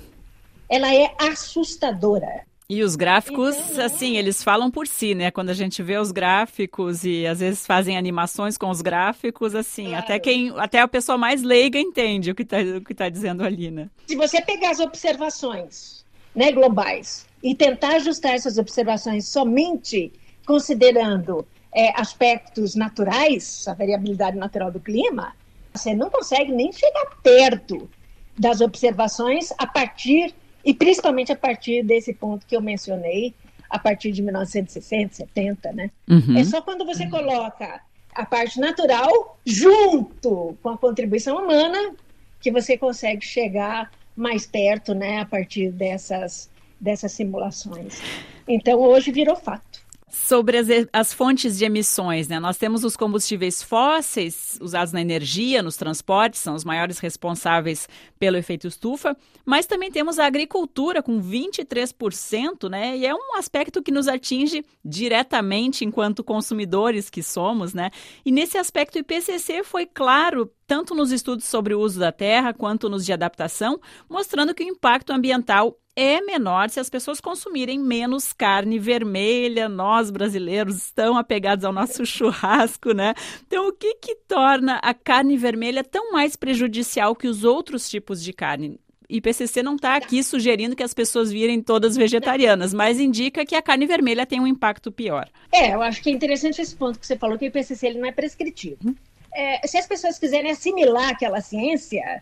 Ela 0.69 0.93
é 0.93 1.13
assustadora. 1.19 2.46
E 2.69 2.83
os 2.83 2.97
gráficos, 2.97 3.55
então, 3.55 3.85
assim, 3.85 4.17
eles 4.17 4.43
falam 4.43 4.69
por 4.69 4.87
si, 4.87 5.15
né? 5.15 5.31
Quando 5.31 5.49
a 5.49 5.53
gente 5.53 5.81
vê 5.81 5.97
os 5.97 6.11
gráficos 6.11 7.05
e 7.05 7.25
às 7.25 7.39
vezes 7.39 7.65
fazem 7.65 7.97
animações 7.97 8.57
com 8.57 8.69
os 8.69 8.81
gráficos, 8.81 9.55
assim, 9.55 9.85
claro. 9.85 10.03
até 10.03 10.19
quem, 10.19 10.51
até 10.57 10.81
a 10.81 10.87
pessoa 10.87 11.17
mais 11.17 11.41
leiga 11.43 11.79
entende 11.79 12.29
o 12.29 12.35
que 12.35 12.43
está 12.43 12.57
o 12.59 12.81
que 12.81 12.93
tá 12.93 13.07
dizendo 13.07 13.41
ali, 13.41 13.71
né? 13.71 13.89
Se 14.05 14.17
você 14.17 14.41
pegar 14.41 14.71
as 14.71 14.81
observações, 14.81 16.03
né, 16.35 16.51
globais 16.51 17.25
e 17.41 17.55
tentar 17.55 17.95
ajustar 17.95 18.33
essas 18.33 18.57
observações 18.57 19.25
somente 19.29 20.11
considerando 20.45 21.47
é, 21.73 21.97
aspectos 21.97 22.75
naturais, 22.75 23.65
a 23.65 23.73
variabilidade 23.73 24.35
natural 24.35 24.71
do 24.71 24.79
clima, 24.81 25.33
você 25.73 25.95
não 25.95 26.09
consegue 26.09 26.51
nem 26.51 26.73
chegar 26.73 27.15
perto 27.23 27.89
das 28.37 28.59
observações 28.59 29.53
a 29.57 29.65
partir 29.65 30.35
e 30.67 30.73
principalmente 30.73 31.31
a 31.31 31.35
partir 31.35 31.81
desse 31.81 32.13
ponto 32.13 32.45
que 32.45 32.53
eu 32.53 32.61
mencionei, 32.61 33.33
a 33.69 33.79
partir 33.79 34.11
de 34.11 34.21
1960, 34.21 35.15
70, 35.15 35.71
né? 35.71 35.89
Uhum. 36.09 36.37
É 36.37 36.43
só 36.43 36.61
quando 36.61 36.85
você 36.85 37.07
coloca 37.07 37.79
a 38.13 38.25
parte 38.25 38.59
natural 38.59 39.39
junto 39.45 40.57
com 40.61 40.69
a 40.69 40.77
contribuição 40.77 41.37
humana 41.37 41.95
que 42.41 42.51
você 42.51 42.77
consegue 42.77 43.25
chegar 43.25 43.89
mais 44.13 44.45
perto, 44.45 44.93
né, 44.93 45.21
a 45.21 45.25
partir 45.25 45.71
dessas, 45.71 46.49
dessas 46.81 47.13
simulações. 47.13 48.01
Então, 48.45 48.77
hoje 48.81 49.09
virou 49.09 49.37
fato. 49.37 49.86
Sobre 50.25 50.57
as, 50.57 50.67
as, 50.91 51.13
fontes 51.13 51.57
de 51.57 51.63
emissões, 51.63 52.27
né? 52.27 52.39
Nós 52.39 52.57
temos 52.57 52.83
os 52.83 52.97
combustíveis 52.97 53.61
fósseis 53.63 54.57
usados 54.61 54.91
na 54.91 54.99
energia, 54.99 55.63
nos 55.63 55.77
transportes, 55.77 56.41
são 56.41 56.53
os 56.53 56.65
maiores 56.65 56.99
responsáveis 56.99 57.87
pelo 58.19 58.35
efeito 58.35 58.67
estufa, 58.67 59.15
mas 59.45 59.65
também 59.65 59.89
temos 59.89 60.19
a 60.19 60.25
agricultura 60.25 61.01
com 61.01 61.21
23%, 61.21 62.69
né? 62.69 62.97
E 62.97 63.05
é 63.05 63.13
um 63.13 63.37
aspecto 63.37 63.81
que 63.81 63.91
nos 63.91 64.07
atinge 64.07 64.65
diretamente 64.83 65.85
enquanto 65.85 66.23
consumidores 66.23 67.09
que 67.09 67.23
somos, 67.23 67.73
né? 67.73 67.89
E 68.25 68.31
nesse 68.31 68.57
aspecto 68.57 68.95
o 68.95 68.99
IPCC 68.99 69.63
foi 69.63 69.85
claro 69.85 70.51
tanto 70.65 70.93
nos 70.93 71.11
estudos 71.11 71.45
sobre 71.45 71.73
o 71.73 71.79
uso 71.79 71.99
da 71.99 72.11
terra 72.11 72.53
quanto 72.53 72.89
nos 72.89 73.05
de 73.05 73.13
adaptação, 73.13 73.79
mostrando 74.09 74.53
que 74.53 74.63
o 74.63 74.67
impacto 74.67 75.11
ambiental 75.11 75.77
é 75.97 76.21
menor 76.21 76.69
se 76.69 76.79
as 76.79 76.91
pessoas 76.91 77.19
consumirem 77.19 77.79
menos 77.79 78.31
carne 78.31 78.77
vermelha. 78.77 79.67
Nós, 79.67 80.11
brasileiros, 80.11 80.77
estamos 80.77 81.17
apegados 81.17 81.65
ao 81.65 81.73
nosso 81.73 82.05
churrasco, 82.05 82.93
né? 82.93 83.15
Então, 83.47 83.67
o 83.67 83.73
que, 83.73 83.95
que 83.95 84.15
torna 84.27 84.75
a 84.83 84.93
carne 84.93 85.35
vermelha 85.35 85.83
tão 85.83 86.11
mais 86.11 86.35
prejudicial 86.35 87.15
que 87.15 87.27
os 87.27 87.43
outros 87.43 87.89
tipos 87.89 88.23
de 88.23 88.31
carne? 88.31 88.79
IPCC 89.09 89.63
não 89.63 89.75
está 89.75 89.95
aqui 89.95 90.21
sugerindo 90.21 90.75
que 90.75 90.83
as 90.83 90.93
pessoas 90.93 91.31
virem 91.31 91.61
todas 91.61 91.95
vegetarianas, 91.95 92.73
mas 92.73 92.99
indica 92.99 93.45
que 93.45 93.55
a 93.55 93.61
carne 93.61 93.87
vermelha 93.87 94.25
tem 94.25 94.39
um 94.39 94.45
impacto 94.45 94.91
pior. 94.91 95.27
É, 95.51 95.73
eu 95.73 95.81
acho 95.81 96.03
que 96.03 96.09
é 96.09 96.13
interessante 96.13 96.61
esse 96.61 96.75
ponto 96.75 96.99
que 96.99 97.07
você 97.07 97.17
falou, 97.17 97.39
que 97.39 97.45
o 97.45 97.47
IPCC 97.47 97.87
ele 97.87 97.99
não 97.99 98.07
é 98.07 98.11
prescritivo. 98.11 98.93
É, 99.33 99.65
se 99.65 99.77
as 99.77 99.87
pessoas 99.87 100.19
quiserem 100.19 100.51
assimilar 100.51 101.09
aquela 101.09 101.41
ciência, 101.41 102.21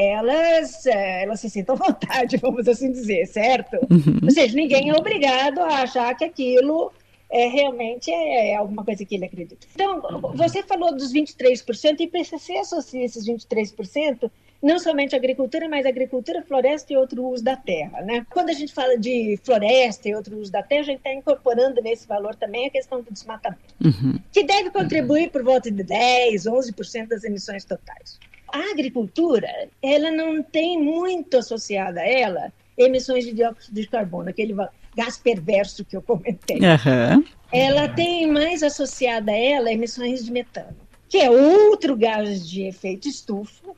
elas, 0.00 0.86
é, 0.86 1.24
elas 1.24 1.40
se 1.40 1.50
sintam 1.50 1.74
à 1.74 1.78
vontade, 1.78 2.38
vamos 2.40 2.66
assim 2.66 2.90
dizer, 2.90 3.26
certo? 3.26 3.76
Uhum. 3.90 4.20
Ou 4.22 4.30
seja, 4.30 4.54
ninguém 4.56 4.88
é 4.88 4.94
obrigado 4.94 5.60
a 5.60 5.82
achar 5.82 6.14
que 6.16 6.24
aquilo 6.24 6.90
é, 7.30 7.46
realmente 7.48 8.10
é, 8.10 8.52
é 8.52 8.56
alguma 8.56 8.82
coisa 8.82 9.04
que 9.04 9.14
ele 9.14 9.26
acredita. 9.26 9.66
Então, 9.74 10.00
você 10.34 10.62
falou 10.62 10.94
dos 10.94 11.12
23%, 11.12 12.00
e 12.00 12.06
PCC 12.06 12.56
associa 12.56 13.04
esses 13.04 13.26
23%, 13.26 14.30
não 14.62 14.78
somente 14.78 15.14
agricultura, 15.14 15.68
mas 15.68 15.84
agricultura, 15.84 16.42
floresta 16.42 16.92
e 16.92 16.96
outro 16.96 17.24
uso 17.26 17.44
da 17.44 17.56
terra. 17.56 18.00
Né? 18.02 18.26
Quando 18.30 18.50
a 18.50 18.54
gente 18.54 18.72
fala 18.72 18.98
de 18.98 19.38
floresta 19.44 20.08
e 20.08 20.14
outro 20.14 20.38
uso 20.38 20.50
da 20.50 20.62
terra, 20.62 20.80
a 20.80 20.84
gente 20.84 20.98
está 20.98 21.12
incorporando 21.12 21.80
nesse 21.82 22.06
valor 22.06 22.34
também 22.34 22.66
a 22.66 22.70
questão 22.70 23.02
do 23.02 23.12
desmatamento, 23.12 23.74
uhum. 23.84 24.18
que 24.32 24.44
deve 24.44 24.70
contribuir 24.70 25.30
por 25.30 25.42
volta 25.42 25.70
de 25.70 25.82
10, 25.82 26.44
11% 26.44 27.08
das 27.08 27.24
emissões 27.24 27.64
totais 27.64 28.18
a 28.52 28.70
agricultura, 28.70 29.48
ela 29.82 30.10
não 30.10 30.42
tem 30.42 30.80
muito 30.82 31.36
associada 31.36 32.00
a 32.00 32.06
ela 32.06 32.52
emissões 32.76 33.24
de 33.24 33.32
dióxido 33.32 33.74
de 33.74 33.86
carbono, 33.86 34.30
aquele 34.30 34.54
gás 34.96 35.18
perverso 35.18 35.84
que 35.84 35.96
eu 35.96 36.02
comentei. 36.02 36.58
Uhum. 36.58 37.24
Ela 37.52 37.88
tem 37.88 38.26
mais 38.26 38.62
associada 38.62 39.32
a 39.32 39.36
ela 39.36 39.72
emissões 39.72 40.24
de 40.24 40.32
metano, 40.32 40.76
que 41.08 41.18
é 41.18 41.30
outro 41.30 41.96
gás 41.96 42.48
de 42.48 42.62
efeito 42.62 43.08
estufa, 43.08 43.72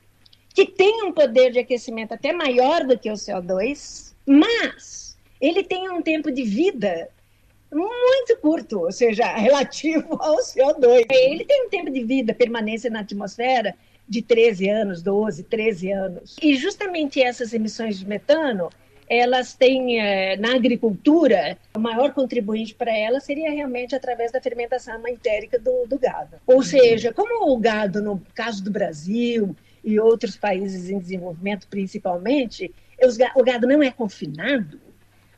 que 0.55 0.67
tem 0.67 1.03
um 1.05 1.13
poder 1.13 1.51
de 1.53 1.59
aquecimento 1.59 2.13
até 2.13 2.33
maior 2.33 2.85
do 2.85 2.99
que 2.99 3.11
o 3.11 3.15
CO2, 3.15 4.13
mas 4.27 5.17
ele 5.41 5.65
tem 5.65 5.91
um 5.91 6.03
tempo 6.03 6.31
de 6.31 6.43
vida 6.45 7.09
muito 7.73 8.37
curto, 8.37 8.81
ou 8.81 8.93
seja, 8.93 9.27
relativo 9.35 10.17
ao 10.21 10.37
CO2. 10.37 11.07
Ele 11.11 11.45
tem 11.45 11.67
um 11.67 11.71
tempo 11.71 11.91
de 11.91 12.05
vida, 12.05 12.35
permanência 12.35 12.91
na 12.91 13.01
atmosfera 13.01 13.75
de 14.13 14.21
13 14.21 14.69
anos, 14.69 15.03
12, 15.03 15.45
13 15.45 15.91
anos. 15.91 16.37
E 16.43 16.55
justamente 16.55 17.23
essas 17.23 17.55
emissões 17.55 17.99
de 17.99 18.07
metano, 18.07 18.69
elas 19.09 19.55
têm, 19.55 19.99
é, 19.99 20.37
na 20.37 20.55
agricultura, 20.55 21.57
o 21.75 21.79
maior 21.79 22.13
contribuinte 22.13 22.75
para 22.75 22.95
elas 22.95 23.25
seria 23.25 23.51
realmente 23.51 23.95
através 23.95 24.31
da 24.31 24.39
fermentação 24.39 25.09
entérica 25.09 25.59
do, 25.59 25.87
do 25.87 25.99
gado. 25.99 26.37
Ou 26.47 26.63
seja, 26.63 27.11
como 27.11 27.51
o 27.51 27.57
gado, 27.57 28.03
no 28.03 28.23
caso 28.35 28.63
do 28.63 28.71
Brasil 28.71 29.57
e 29.83 29.99
outros 29.99 30.37
países 30.37 30.91
em 30.91 30.99
desenvolvimento 30.99 31.67
principalmente, 31.69 32.71
o 33.35 33.43
gado 33.43 33.67
não 33.67 33.83
é 33.83 33.91
confinado, 33.91 34.79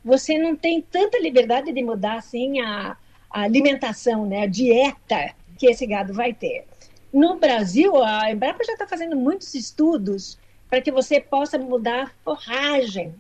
você 0.04 0.36
não 0.36 0.56
tem 0.56 0.82
tanta 0.82 1.16
liberdade 1.20 1.72
de 1.72 1.82
mudar 1.82 2.18
assim 2.18 2.60
a, 2.60 2.96
a 3.30 3.42
alimentação, 3.42 4.26
né, 4.26 4.42
a 4.42 4.46
dieta 4.46 5.32
que 5.56 5.66
esse 5.66 5.86
gado 5.86 6.12
vai 6.12 6.34
ter. 6.34 6.64
No 7.14 7.37
Brasil, 7.37 8.02
a 8.02 8.28
Embrapa 8.33 8.64
já 8.64 8.73
está 8.73 8.88
fazendo 8.88 9.14
muitos 9.14 9.54
estudos 9.54 10.37
para 10.68 10.80
que 10.80 10.90
você 10.90 11.21
possa 11.21 11.56
mudar 11.56 12.12
forragem, 12.25 13.14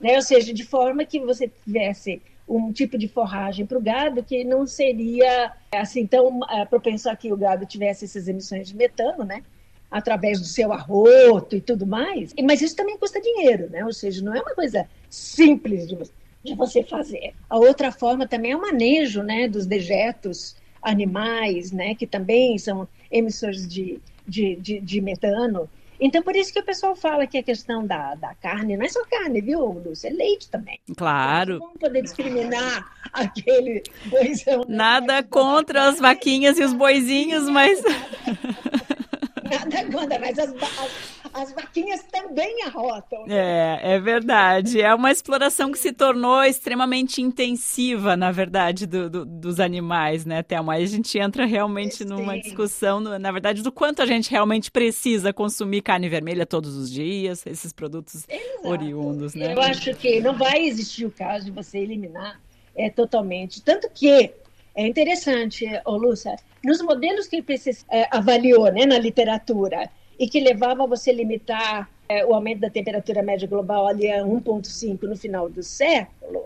né? 0.00 0.16
ou 0.16 0.22
seja, 0.22 0.52
de 0.52 0.64
forma 0.64 1.04
que 1.04 1.20
você 1.20 1.46
tivesse 1.46 2.20
um 2.48 2.72
tipo 2.72 2.98
de 2.98 3.06
forragem 3.06 3.64
para 3.64 3.78
o 3.78 3.80
gado 3.80 4.24
que 4.24 4.42
não 4.42 4.66
seria 4.66 5.52
assim 5.70 6.04
tão 6.04 6.40
é, 6.50 6.64
propenso 6.64 7.08
a 7.08 7.14
que 7.14 7.32
o 7.32 7.36
gado 7.36 7.64
tivesse 7.64 8.06
essas 8.06 8.26
emissões 8.26 8.66
de 8.66 8.76
metano, 8.76 9.22
né? 9.22 9.44
através 9.88 10.40
do 10.40 10.46
seu 10.46 10.72
arroto 10.72 11.54
e 11.54 11.60
tudo 11.60 11.86
mais. 11.86 12.34
Mas 12.42 12.60
isso 12.60 12.74
também 12.74 12.98
custa 12.98 13.20
dinheiro, 13.20 13.70
né? 13.70 13.84
Ou 13.84 13.92
seja, 13.92 14.24
não 14.24 14.34
é 14.34 14.40
uma 14.40 14.54
coisa 14.54 14.88
simples 15.08 15.86
de, 15.86 15.96
de 16.42 16.54
você 16.56 16.82
fazer. 16.82 17.34
A 17.48 17.56
outra 17.56 17.92
forma 17.92 18.26
também 18.26 18.50
é 18.50 18.56
o 18.56 18.60
manejo, 18.60 19.22
né, 19.22 19.46
dos 19.46 19.64
dejetos 19.64 20.56
animais, 20.82 21.70
né, 21.70 21.94
que 21.94 22.06
também 22.08 22.58
são 22.58 22.88
emissores 23.12 23.68
de, 23.68 24.00
de, 24.26 24.56
de, 24.56 24.80
de 24.80 25.00
metano. 25.00 25.68
Então, 26.00 26.20
por 26.20 26.34
isso 26.34 26.52
que 26.52 26.58
o 26.58 26.64
pessoal 26.64 26.96
fala 26.96 27.28
que 27.28 27.38
a 27.38 27.42
questão 27.44 27.86
da, 27.86 28.16
da 28.16 28.34
carne 28.34 28.76
não 28.76 28.84
é 28.84 28.88
só 28.88 29.04
carne, 29.06 29.40
viu, 29.40 29.60
Lúcia? 29.60 30.08
É 30.08 30.12
leite 30.12 30.48
também. 30.48 30.80
Claro. 30.96 31.60
Vamos 31.60 31.78
poder 31.78 32.02
discriminar 32.02 32.90
aquele 33.12 33.84
boizão. 34.06 34.64
Nada 34.66 35.22
contra 35.22 35.88
as 35.88 36.00
vaquinhas 36.00 36.58
e 36.58 36.64
os 36.64 36.72
boizinhos, 36.72 37.48
mas. 37.48 37.80
Nada 39.48 39.92
contra, 39.92 40.18
mas 40.18 40.38
as, 40.40 40.50
as 40.50 41.11
as 41.32 41.52
vaquinhas 41.52 42.02
também 42.04 42.62
arrotam. 42.64 43.26
Né? 43.26 43.80
É, 43.82 43.94
é 43.94 44.00
verdade. 44.00 44.80
É 44.80 44.94
uma 44.94 45.10
exploração 45.10 45.72
que 45.72 45.78
se 45.78 45.92
tornou 45.92 46.42
extremamente 46.44 47.22
intensiva, 47.22 48.16
na 48.16 48.30
verdade, 48.30 48.86
do, 48.86 49.08
do, 49.08 49.24
dos 49.24 49.60
animais, 49.60 50.24
né, 50.24 50.42
Thelma? 50.42 50.74
Aí 50.74 50.84
a 50.84 50.88
gente 50.88 51.18
entra 51.18 51.44
realmente 51.44 51.96
Sim. 51.96 52.04
numa 52.04 52.38
discussão, 52.38 53.00
na 53.00 53.32
verdade, 53.32 53.62
do 53.62 53.72
quanto 53.72 54.02
a 54.02 54.06
gente 54.06 54.30
realmente 54.30 54.70
precisa 54.70 55.32
consumir 55.32 55.82
carne 55.82 56.08
vermelha 56.08 56.44
todos 56.44 56.76
os 56.76 56.90
dias, 56.90 57.46
esses 57.46 57.72
produtos 57.72 58.26
Exato. 58.28 58.68
oriundos, 58.68 59.34
né? 59.34 59.54
Eu 59.54 59.60
acho 59.60 59.94
que 59.94 60.20
não 60.20 60.36
vai 60.36 60.64
existir 60.64 61.06
o 61.06 61.10
caso 61.10 61.46
de 61.46 61.50
você 61.50 61.78
eliminar 61.78 62.40
é, 62.76 62.90
totalmente. 62.90 63.62
Tanto 63.62 63.88
que 63.90 64.32
é 64.74 64.86
interessante, 64.86 65.66
ô 65.84 65.96
Lúcia, 65.96 66.36
nos 66.64 66.80
modelos 66.80 67.26
que 67.26 67.36
IPCC 67.36 67.84
é, 67.90 68.08
avaliou 68.10 68.70
né, 68.72 68.86
na 68.86 68.98
literatura, 68.98 69.90
e 70.22 70.28
que 70.28 70.38
levava 70.38 70.84
a 70.84 70.86
você 70.86 71.10
limitar 71.10 71.90
é, 72.08 72.24
o 72.24 72.32
aumento 72.32 72.60
da 72.60 72.70
temperatura 72.70 73.24
média 73.24 73.48
global 73.48 73.88
ali 73.88 74.08
a 74.08 74.22
1,5 74.22 75.02
no 75.02 75.16
final 75.16 75.48
do 75.48 75.64
século, 75.64 76.44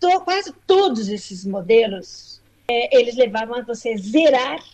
to, 0.00 0.08
quase 0.22 0.50
todos 0.66 1.10
esses 1.10 1.44
modelos, 1.44 2.40
é, 2.66 2.98
eles 2.98 3.14
levavam 3.14 3.56
a 3.56 3.60
você 3.60 3.94
zerar 3.98 4.64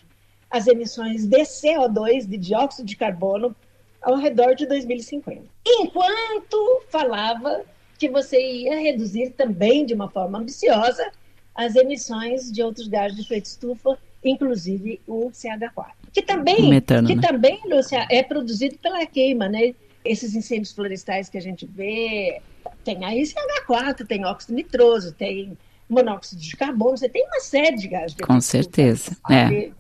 as 0.49 0.69
emissões 0.69 1.27
de 1.27 1.41
CO2, 1.41 2.29
de 2.29 2.37
dióxido 2.37 2.87
de 2.87 2.95
carbono, 2.95 3.57
ao 4.01 4.15
redor 4.15 4.55
de 4.55 4.67
2050. 4.67 5.43
Enquanto 5.67 6.83
falava 6.91 7.65
que 7.99 8.09
você 8.09 8.41
ia 8.41 8.79
reduzir 8.79 9.31
também 9.31 9.85
de 9.85 9.95
uma 9.95 10.09
forma 10.09 10.39
ambiciosa 10.39 11.11
as 11.57 11.75
emissões 11.75 12.53
de 12.53 12.63
outros 12.63 12.87
gases 12.87 13.17
de 13.17 13.25
efeito 13.25 13.47
estufa, 13.47 13.99
inclusive 14.25 15.01
o 15.09 15.29
CH4, 15.33 15.98
que 16.13 16.23
também, 16.23 16.69
Metano, 16.69 17.07
que 17.07 17.15
né? 17.15 17.23
também, 17.23 17.61
Lúcia, 17.67 18.07
é 18.11 18.23
produzido 18.23 18.77
pela 18.79 19.05
queima, 19.07 19.49
né? 19.49 19.75
Esses 20.05 20.35
incêndios 20.35 20.73
florestais 20.73 21.29
que 21.29 21.37
a 21.37 21.41
gente 21.41 21.67
vê, 21.67 22.41
tem 22.85 23.05
aí 23.05 23.23
CH4, 23.23 24.07
tem 24.07 24.25
óxido 24.25 24.55
nitroso, 24.55 25.13
tem 25.13 25.57
monóxido 25.89 26.41
de 26.41 26.57
carbono, 26.57 26.97
você 26.97 27.09
tem 27.09 27.27
uma 27.27 27.41
série 27.41 27.77
de 27.77 27.89
gases. 27.89 28.17
Com 28.17 28.41
certeza, 28.41 29.17
é. 29.31 29.71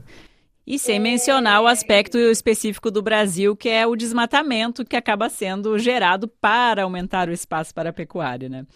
E 0.66 0.78
sem 0.78 0.98
mencionar 0.98 1.62
o 1.62 1.66
aspecto 1.66 2.18
específico 2.18 2.90
do 2.90 3.00
Brasil, 3.00 3.56
que 3.56 3.70
é 3.70 3.86
o 3.86 3.96
desmatamento 3.96 4.84
que 4.84 4.96
acaba 4.96 5.30
sendo 5.30 5.78
gerado 5.78 6.28
para 6.28 6.82
aumentar 6.82 7.28
o 7.28 7.32
espaço 7.32 7.74
para 7.74 7.88
a 7.88 7.92
pecuária, 7.92 8.50
né? 8.50 8.66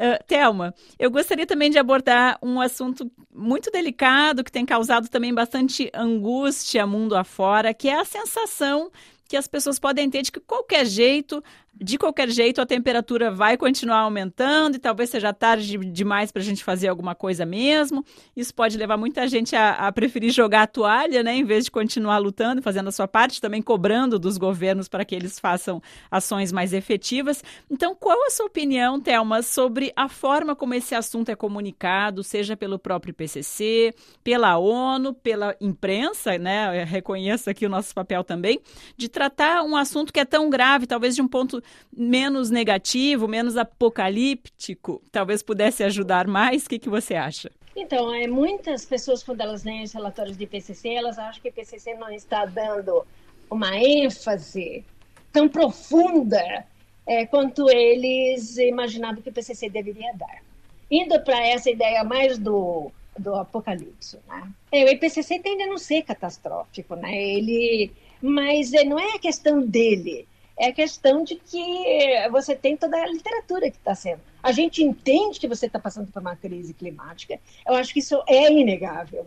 Uh, 0.00 0.16
Thelma, 0.26 0.74
eu 0.98 1.10
gostaria 1.10 1.46
também 1.46 1.70
de 1.70 1.78
abordar 1.78 2.38
um 2.42 2.58
assunto 2.58 3.12
muito 3.30 3.70
delicado 3.70 4.42
que 4.42 4.50
tem 4.50 4.64
causado 4.64 5.10
também 5.10 5.34
bastante 5.34 5.90
angústia 5.92 6.86
mundo 6.86 7.14
afora, 7.14 7.74
que 7.74 7.86
é 7.86 8.00
a 8.00 8.04
sensação 8.06 8.90
que 9.28 9.36
as 9.36 9.46
pessoas 9.46 9.78
podem 9.78 10.08
ter 10.08 10.22
de 10.22 10.32
que 10.32 10.40
qualquer 10.40 10.86
jeito 10.86 11.44
de 11.74 11.96
qualquer 11.96 12.28
jeito, 12.28 12.60
a 12.60 12.66
temperatura 12.66 13.30
vai 13.30 13.56
continuar 13.56 14.00
aumentando 14.00 14.76
e 14.76 14.78
talvez 14.78 15.08
seja 15.08 15.32
tarde 15.32 15.78
demais 15.78 16.30
para 16.30 16.42
a 16.42 16.44
gente 16.44 16.62
fazer 16.62 16.88
alguma 16.88 17.14
coisa 17.14 17.46
mesmo. 17.46 18.04
Isso 18.36 18.54
pode 18.54 18.76
levar 18.76 18.96
muita 18.96 19.26
gente 19.28 19.56
a, 19.56 19.86
a, 19.86 19.92
preferir 19.92 20.30
jogar 20.30 20.62
a 20.62 20.66
toalha, 20.66 21.22
né, 21.22 21.34
em 21.34 21.44
vez 21.44 21.64
de 21.64 21.70
continuar 21.70 22.18
lutando, 22.18 22.60
fazendo 22.60 22.88
a 22.88 22.92
sua 22.92 23.08
parte, 23.08 23.40
também 23.40 23.62
cobrando 23.62 24.18
dos 24.18 24.36
governos 24.36 24.88
para 24.88 25.04
que 25.04 25.14
eles 25.14 25.38
façam 25.38 25.80
ações 26.10 26.52
mais 26.52 26.72
efetivas. 26.72 27.42
Então, 27.70 27.94
qual 27.94 28.26
a 28.26 28.30
sua 28.30 28.46
opinião, 28.46 29.00
Thelma, 29.00 29.42
sobre 29.42 29.92
a 29.96 30.08
forma 30.08 30.54
como 30.54 30.74
esse 30.74 30.94
assunto 30.94 31.30
é 31.30 31.36
comunicado, 31.36 32.22
seja 32.22 32.56
pelo 32.56 32.78
próprio 32.78 33.12
IPCC, 33.12 33.94
pela 34.22 34.58
ONU, 34.58 35.14
pela 35.14 35.56
imprensa, 35.60 36.36
né? 36.36 36.84
Reconheço 36.84 37.48
aqui 37.48 37.64
o 37.64 37.70
nosso 37.70 37.94
papel 37.94 38.22
também, 38.22 38.60
de 38.96 39.08
tratar 39.08 39.62
um 39.62 39.76
assunto 39.76 40.12
que 40.12 40.20
é 40.20 40.24
tão 40.24 40.50
grave, 40.50 40.86
talvez 40.86 41.14
de 41.14 41.22
um 41.22 41.28
ponto 41.28 41.59
menos 41.96 42.50
negativo, 42.50 43.28
menos 43.28 43.56
apocalíptico, 43.56 45.02
talvez 45.10 45.42
pudesse 45.42 45.82
ajudar 45.82 46.26
mais? 46.26 46.66
O 46.66 46.68
que, 46.68 46.78
que 46.78 46.88
você 46.88 47.14
acha? 47.14 47.50
Então, 47.74 48.12
é, 48.12 48.26
muitas 48.26 48.84
pessoas, 48.84 49.22
quando 49.22 49.40
elas 49.40 49.64
leem 49.64 49.84
os 49.84 49.92
relatórios 49.92 50.36
do 50.36 50.42
IPCC, 50.42 50.88
elas 50.88 51.18
acham 51.18 51.40
que 51.40 51.48
o 51.48 51.50
IPCC 51.50 51.94
não 51.94 52.10
está 52.10 52.44
dando 52.44 53.06
uma 53.50 53.76
ênfase 53.76 54.84
tão 55.32 55.48
profunda 55.48 56.66
é, 57.06 57.26
quanto 57.26 57.70
eles 57.70 58.56
imaginavam 58.58 59.22
que 59.22 59.28
o 59.28 59.30
IPCC 59.30 59.68
deveria 59.68 60.12
dar. 60.14 60.42
Indo 60.90 61.20
para 61.20 61.46
essa 61.46 61.70
ideia 61.70 62.02
mais 62.04 62.38
do, 62.38 62.90
do 63.18 63.34
apocalipse, 63.34 64.18
né? 64.28 64.50
É, 64.72 64.84
o 64.84 64.88
IPCC 64.88 65.38
tende 65.38 65.62
a 65.62 65.66
não 65.66 65.78
ser 65.78 66.02
catastrófico, 66.02 66.96
né? 66.96 67.16
Ele, 67.16 67.92
mas 68.20 68.72
é, 68.72 68.84
não 68.84 68.98
é 68.98 69.14
a 69.14 69.18
questão 69.18 69.60
dele, 69.60 70.26
é 70.60 70.66
a 70.66 70.72
questão 70.72 71.24
de 71.24 71.36
que 71.36 72.28
você 72.30 72.54
tem 72.54 72.76
toda 72.76 72.94
a 72.98 73.06
literatura 73.06 73.70
que 73.70 73.78
está 73.78 73.94
sendo. 73.94 74.20
A 74.42 74.52
gente 74.52 74.84
entende 74.84 75.40
que 75.40 75.48
você 75.48 75.64
está 75.64 75.78
passando 75.78 76.12
por 76.12 76.20
uma 76.20 76.36
crise 76.36 76.74
climática. 76.74 77.40
Eu 77.66 77.74
acho 77.74 77.94
que 77.94 78.00
isso 78.00 78.22
é 78.28 78.52
inegável. 78.52 79.26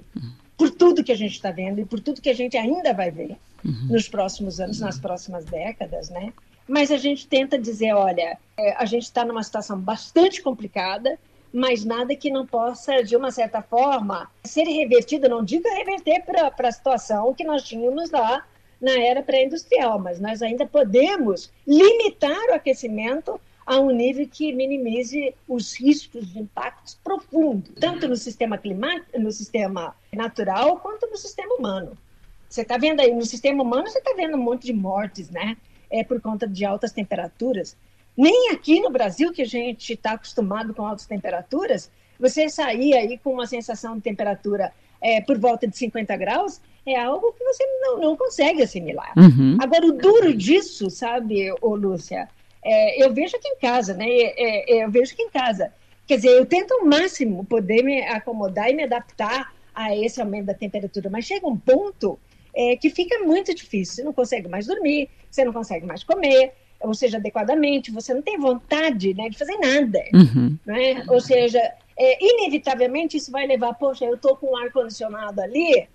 Por 0.56 0.70
tudo 0.70 1.04
que 1.04 1.12
a 1.12 1.18
gente 1.18 1.34
está 1.34 1.50
vendo 1.50 1.80
e 1.80 1.86
por 1.86 2.00
tudo 2.00 2.22
que 2.22 2.30
a 2.30 2.36
gente 2.36 2.56
ainda 2.56 2.94
vai 2.94 3.10
ver 3.10 3.36
uhum. 3.66 3.88
nos 3.90 4.08
próximos 4.08 4.60
anos, 4.60 4.80
nas 4.80 5.00
próximas 5.00 5.44
décadas, 5.46 6.12
né? 6.12 6.32
Mas 6.68 6.92
a 6.92 6.98
gente 6.98 7.28
tenta 7.28 7.58
dizer, 7.58 7.94
olha, 7.94 8.38
é, 8.56 8.74
a 8.74 8.86
gente 8.86 9.04
está 9.04 9.25
numa 9.25 9.42
situação 9.42 9.80
bastante 9.80 10.40
complicada, 10.40 11.18
mas 11.52 11.84
nada 11.84 12.16
que 12.16 12.30
não 12.30 12.46
possa, 12.46 13.04
de 13.04 13.16
uma 13.16 13.32
certa 13.32 13.60
forma, 13.60 14.30
ser 14.44 14.66
revertido. 14.66 15.28
Não 15.28 15.44
digo 15.44 15.68
reverter 15.68 16.24
para 16.24 16.53
a 16.68 16.72
situação 16.72 17.34
que 17.34 17.44
nós 17.44 17.64
tínhamos 17.64 18.12
lá 18.12 18.46
na 18.83 19.00
era 19.00 19.24
pré-industrial, 19.24 19.98
mas 19.98 20.19
nós 20.19 20.41
ainda 20.41 20.65
podemos 20.65 21.50
limitar 21.65 22.50
o 22.50 22.53
aquecimento 22.53 23.39
a 23.65 23.79
um 23.79 23.91
nível 23.91 24.27
que 24.29 24.51
minimize 24.51 25.33
os 25.48 25.74
riscos 25.74 26.33
de 26.33 26.39
impactos 26.39 27.00
profundos, 27.01 27.72
tanto 27.79 28.09
no 28.09 28.17
sistema 28.17 28.57
climático, 28.57 29.17
no 29.17 29.31
sistema 29.31 29.96
natural, 30.11 30.79
quanto 30.79 31.09
no 31.09 31.15
sistema 31.15 31.55
humano. 31.55 31.98
Você 32.50 32.61
está 32.61 32.77
vendo 32.77 33.00
aí, 33.00 33.15
no 33.15 33.25
sistema 33.25 33.63
humano, 33.63 33.87
você 33.87 34.00
está 34.00 34.13
vendo 34.15 34.35
um 34.35 34.43
monte 34.43 34.65
de 34.65 34.74
mortes, 34.74 35.29
né? 35.29 35.55
É 35.89 36.03
por 36.03 36.19
conta 36.19 36.46
de 36.46 36.65
altas 36.65 36.91
temperaturas. 36.91 37.77
Nem 38.17 38.51
aqui 38.51 38.81
no 38.81 38.89
Brasil, 38.89 39.31
que 39.31 39.43
a 39.43 39.48
gente 39.48 39.93
está 39.93 40.11
acostumado 40.11 40.74
com 40.74 40.85
altas 40.85 41.05
temperaturas, 41.05 41.89
você 42.19 42.50
sair 42.50 42.93
aí 42.96 43.17
com 43.17 43.31
uma 43.31 43.48
sensação 43.48 43.96
de 43.96 44.01
temperatura 44.01 44.74
é, 45.03 45.22
por 45.22 45.37
volta 45.37 45.68
de 45.68 45.77
50 45.77 46.16
graus 46.16 46.61
é 46.85 47.00
algo 47.00 47.33
que 47.33 47.44
você 47.44 47.63
não, 47.81 48.00
não 48.00 48.18
consegue 48.18 48.63
assimilar. 48.63 49.13
Uhum. 49.18 49.57
Agora, 49.61 49.85
o 49.85 49.94
duro 49.94 50.33
disso, 50.33 50.89
sabe, 50.89 51.53
ô 51.61 51.75
Lúcia, 51.75 52.27
é, 52.63 53.03
eu 53.03 53.13
vejo 53.13 53.35
aqui 53.35 53.48
em 53.48 53.57
casa, 53.57 53.94
né? 53.94 54.05
É, 54.07 54.77
é, 54.77 54.83
eu 54.83 54.92
vejo 54.92 55.13
aqui 55.13 55.22
em 55.22 55.29
casa. 55.29 55.72
Quer 56.07 56.18
dizer, 56.18 56.29
eu 56.29 56.46
tento 56.46 56.74
ao 56.74 56.85
máximo 56.85 57.46
poder 57.46 57.83
me 57.83 58.01
acomodar 58.01 58.70
e 58.70 58.74
me 58.74 58.83
adaptar 58.83 59.53
a 59.74 59.96
esse 59.96 60.22
aumento 60.22 60.46
da 60.46 60.53
temperatura, 60.53 61.09
mas 61.09 61.25
chega 61.25 61.48
um 61.48 61.57
ponto 61.57 62.20
é, 62.53 62.75
que 62.75 62.89
fica 62.89 63.20
muito 63.20 63.53
difícil. 63.53 63.96
Você 63.96 64.03
não 64.03 64.13
consegue 64.13 64.48
mais 64.48 64.68
dormir, 64.68 65.09
você 65.29 65.44
não 65.44 65.53
consegue 65.53 65.85
mais 65.85 66.03
comer, 66.03 66.53
ou 66.83 66.93
seja, 66.93 67.17
adequadamente, 67.17 67.91
você 67.91 68.13
não 68.13 68.22
tem 68.22 68.37
vontade 68.37 69.13
né, 69.13 69.29
de 69.29 69.37
fazer 69.37 69.57
nada. 69.57 70.03
Uhum. 70.13 70.57
Né? 70.65 71.03
Ou 71.07 71.19
seja, 71.19 71.59
é, 71.98 72.24
inevitavelmente 72.24 73.17
isso 73.17 73.31
vai 73.31 73.48
levar, 73.48 73.74
poxa, 73.74 74.05
eu 74.05 74.15
estou 74.15 74.35
com 74.35 74.48
o 74.48 74.57
ar-condicionado 74.57 75.41
ali, 75.41 75.87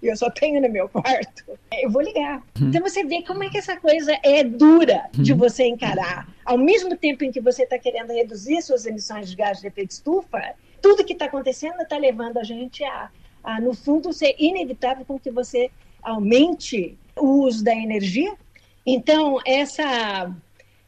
e 0.00 0.06
eu 0.06 0.16
só 0.16 0.30
tenho 0.30 0.60
no 0.60 0.68
meu 0.68 0.88
quarto, 0.88 1.44
eu 1.82 1.90
vou 1.90 2.02
ligar. 2.02 2.42
Uhum. 2.60 2.68
Então 2.68 2.80
você 2.80 3.04
vê 3.04 3.22
como 3.22 3.42
é 3.42 3.50
que 3.50 3.58
essa 3.58 3.76
coisa 3.76 4.16
é 4.22 4.44
dura 4.44 5.08
de 5.12 5.32
uhum. 5.32 5.38
você 5.38 5.64
encarar. 5.64 6.28
Ao 6.44 6.56
mesmo 6.56 6.96
tempo 6.96 7.24
em 7.24 7.32
que 7.32 7.40
você 7.40 7.64
está 7.64 7.78
querendo 7.78 8.12
reduzir 8.12 8.62
suas 8.62 8.86
emissões 8.86 9.30
de 9.30 9.36
gás 9.36 9.60
de 9.60 9.66
efeito 9.66 9.90
estufa, 9.90 10.54
tudo 10.80 11.04
que 11.04 11.12
está 11.12 11.26
acontecendo 11.26 11.80
está 11.80 11.98
levando 11.98 12.38
a 12.38 12.44
gente 12.44 12.84
a, 12.84 13.10
a, 13.42 13.60
no 13.60 13.74
fundo, 13.74 14.12
ser 14.12 14.36
inevitável 14.38 15.04
com 15.04 15.18
que 15.18 15.30
você 15.30 15.70
aumente 16.02 16.96
o 17.16 17.44
uso 17.44 17.64
da 17.64 17.74
energia. 17.74 18.32
Então, 18.90 19.38
essa, 19.44 20.34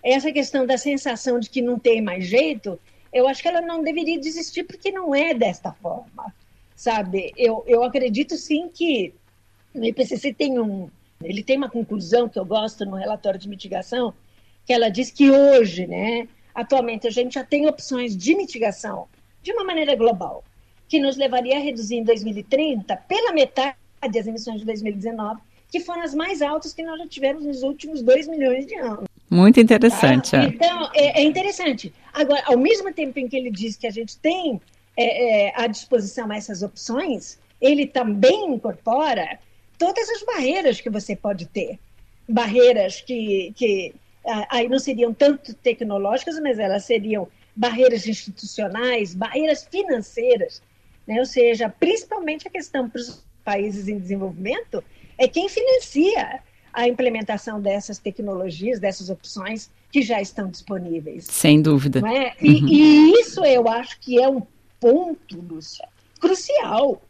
essa 0.03 0.33
questão 0.33 0.65
da 0.67 0.79
sensação 0.79 1.39
de 1.39 1.51
que 1.51 1.61
não 1.61 1.79
tem 1.79 2.01
mais 2.01 2.27
jeito, 2.27 2.79
eu 3.13 3.29
acho 3.29 3.43
que 3.43 3.49
ela 3.49 3.61
não 3.61 3.83
deveria 3.83 4.19
desistir 4.19 4.65
porque 4.65 4.91
não 4.91 5.15
é 5.15 5.35
desta 5.35 5.73
forma 5.73 6.33
sabe? 6.81 7.31
Eu, 7.37 7.63
eu 7.67 7.85
acredito 7.85 8.39
sim 8.39 8.71
que 8.73 9.13
o 9.75 9.85
IPCC 9.85 10.33
tem 10.33 10.59
um, 10.59 10.89
ele 11.23 11.43
tem 11.43 11.59
uma 11.59 11.69
conclusão 11.69 12.27
que 12.27 12.39
eu 12.39 12.45
gosto 12.45 12.87
no 12.87 12.97
relatório 12.97 13.39
de 13.39 13.51
mitigação, 13.51 14.15
que 14.65 14.73
ela 14.73 14.89
diz 14.89 15.11
que 15.11 15.31
hoje, 15.31 15.87
né, 15.87 16.27
atualmente 16.55 17.07
a 17.07 17.11
gente 17.11 17.35
já 17.35 17.45
tem 17.45 17.69
opções 17.69 18.17
de 18.17 18.35
mitigação 18.35 19.09
de 19.43 19.53
uma 19.53 19.63
maneira 19.63 19.95
global, 19.95 20.43
que 20.89 20.99
nos 20.99 21.19
levaria 21.19 21.59
a 21.59 21.61
reduzir 21.61 21.97
em 21.97 22.03
2030 22.03 22.97
pela 22.97 23.33
metade 23.33 23.77
as 24.01 24.27
emissões 24.27 24.61
de 24.61 24.65
2019, 24.65 25.39
que 25.71 25.81
foram 25.81 26.03
as 26.03 26.15
mais 26.15 26.43
altas 26.43 26.73
que 26.73 26.83
nós 26.83 26.99
já 26.99 27.07
tivemos 27.07 27.45
nos 27.45 27.63
últimos 27.63 28.03
dois 28.03 28.27
milhões 28.27 28.67
de 28.67 28.75
anos. 28.75 29.05
Muito 29.31 29.61
interessante. 29.61 30.33
Tá? 30.33 30.43
É. 30.43 30.47
Então, 30.47 30.91
é, 30.95 31.21
é 31.21 31.25
interessante. 31.25 31.95
Agora, 32.13 32.43
ao 32.47 32.59
mesmo 32.59 32.93
tempo 32.93 33.19
em 33.19 33.29
que 33.29 33.37
ele 33.37 33.51
diz 33.51 33.77
que 33.77 33.87
a 33.87 33.91
gente 33.91 34.19
tem 34.19 34.61
é, 34.97 35.49
é, 35.49 35.53
à 35.55 35.69
disposição 35.69 36.33
essas 36.33 36.63
opções, 36.63 37.39
ele 37.61 37.87
também 37.87 38.53
incorpora 38.53 39.39
todas 39.79 40.09
as 40.11 40.23
barreiras 40.25 40.81
que 40.81 40.91
você 40.91 41.15
pode 41.15 41.47
ter. 41.47 41.79
Barreiras 42.29 43.01
que, 43.01 43.53
que 43.57 43.95
aí 44.49 44.69
não 44.69 44.79
seriam 44.79 45.15
tanto 45.15 45.55
tecnológicas, 45.55 46.39
mas 46.41 46.59
elas 46.59 46.85
seriam 46.85 47.29
barreiras 47.55 48.07
institucionais, 48.07 49.15
barreiras 49.15 49.67
financeiras, 49.71 50.63
né? 51.07 51.19
ou 51.19 51.27
seja, 51.27 51.69
principalmente 51.69 52.47
a 52.47 52.51
questão 52.51 52.89
para 52.89 53.01
os 53.01 53.25
países 53.45 53.89
em 53.89 53.99
desenvolvimento 53.99 54.83
é 55.21 55.29
quem 55.29 55.49
financia 55.51 56.41
a 56.73 56.89
implementação 56.89 57.61
dessas 57.61 57.99
tecnologias, 57.99 58.81
dessas 58.81 59.11
opções 59.11 59.71
que 59.93 60.01
já 60.01 60.21
estão 60.21 60.49
disponíveis. 60.49 61.27
Sem 61.27 61.61
dúvida. 61.61 62.01
É? 62.09 62.35
E, 62.41 62.55
uhum. 62.55 62.69
e, 62.69 63.21
isso 63.21 63.45
eu 63.45 63.69
acho 63.69 64.01
que 64.01 64.19
é 64.21 64.27
um 64.27 64.43
ponto, 64.81 65.41
Lúcia, 65.41 65.87
crucial. 66.19 67.03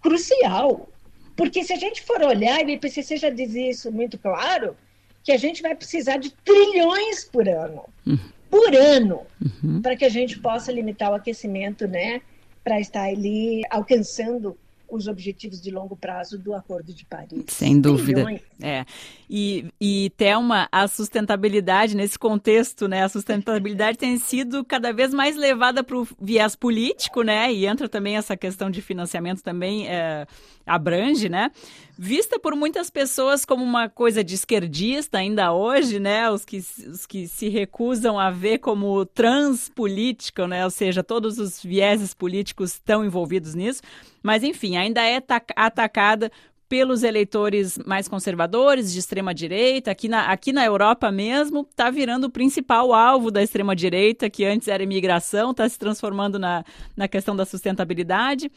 Crucial. 0.00 0.88
Porque 1.36 1.62
se 1.62 1.72
a 1.72 1.76
gente 1.76 2.02
for 2.02 2.22
olhar, 2.22 2.62
e 2.62 2.66
o 2.66 2.70
IPCC 2.70 3.18
já 3.18 3.30
diz 3.30 3.54
isso 3.54 3.92
muito 3.92 4.16
claro, 4.16 4.74
que 5.22 5.30
a 5.30 5.36
gente 5.36 5.60
vai 5.60 5.74
precisar 5.74 6.16
de 6.16 6.30
trilhões 6.30 7.24
por 7.24 7.46
ano. 7.46 7.84
Uhum. 8.06 8.18
Por 8.48 8.74
ano, 8.74 9.20
uhum. 9.62 9.82
para 9.82 9.94
que 9.96 10.04
a 10.06 10.08
gente 10.08 10.38
possa 10.38 10.72
limitar 10.72 11.10
o 11.10 11.14
aquecimento, 11.14 11.86
né? 11.86 12.22
Para 12.64 12.80
estar 12.80 13.04
ali 13.04 13.60
alcançando 13.68 14.56
os 14.88 15.06
objetivos 15.06 15.60
de 15.60 15.70
longo 15.70 15.96
prazo 15.96 16.38
do 16.38 16.54
Acordo 16.54 16.92
de 16.92 17.04
Paris. 17.04 17.44
Sem 17.48 17.80
dúvida. 17.80 18.26
É. 18.62 18.84
E, 19.28 19.66
e 19.80 20.10
Thelma, 20.16 20.68
a 20.72 20.88
sustentabilidade 20.88 21.96
nesse 21.96 22.18
contexto, 22.18 22.88
né? 22.88 23.04
A 23.04 23.08
sustentabilidade 23.08 23.98
tem 23.98 24.18
sido 24.18 24.64
cada 24.64 24.92
vez 24.92 25.12
mais 25.12 25.36
levada 25.36 25.84
para 25.84 25.96
o 25.96 26.08
viés 26.20 26.56
político, 26.56 27.22
né? 27.22 27.52
E 27.52 27.66
entra 27.66 27.88
também 27.88 28.16
essa 28.16 28.36
questão 28.36 28.70
de 28.70 28.80
financiamento 28.80 29.42
também 29.42 29.86
é, 29.88 30.26
abrange, 30.66 31.28
né? 31.28 31.50
Vista 32.00 32.38
por 32.38 32.54
muitas 32.54 32.90
pessoas 32.90 33.44
como 33.44 33.64
uma 33.64 33.88
coisa 33.88 34.22
de 34.22 34.36
esquerdista 34.36 35.18
ainda 35.18 35.52
hoje, 35.52 35.98
né? 35.98 36.30
Os 36.30 36.44
que, 36.44 36.58
os 36.58 37.04
que 37.04 37.26
se 37.26 37.48
recusam 37.48 38.16
a 38.16 38.30
ver 38.30 38.58
como 38.58 39.04
transpolítica, 39.04 40.46
né? 40.46 40.64
Ou 40.64 40.70
seja, 40.70 41.02
todos 41.02 41.40
os 41.40 41.60
vieses 41.60 42.14
políticos 42.14 42.74
estão 42.74 43.04
envolvidos 43.04 43.52
nisso. 43.56 43.82
Mas, 44.22 44.44
enfim, 44.44 44.76
ainda 44.76 45.02
é 45.02 45.20
atacada 45.56 46.30
pelos 46.68 47.02
eleitores 47.02 47.78
mais 47.78 48.06
conservadores, 48.06 48.92
de 48.92 48.98
extrema 48.98 49.34
direita. 49.34 49.90
Aqui 49.90 50.06
na, 50.06 50.30
aqui 50.30 50.52
na 50.52 50.64
Europa 50.64 51.10
mesmo, 51.10 51.66
está 51.68 51.90
virando 51.90 52.28
o 52.28 52.30
principal 52.30 52.92
alvo 52.92 53.30
da 53.30 53.42
extrema 53.42 53.74
direita, 53.74 54.28
que 54.28 54.44
antes 54.44 54.68
era 54.68 54.82
imigração, 54.82 55.50
está 55.50 55.68
se 55.68 55.78
transformando 55.78 56.38
na, 56.38 56.62
na 56.96 57.08
questão 57.08 57.34
da 57.34 57.46
sustentabilidade. 57.46 58.50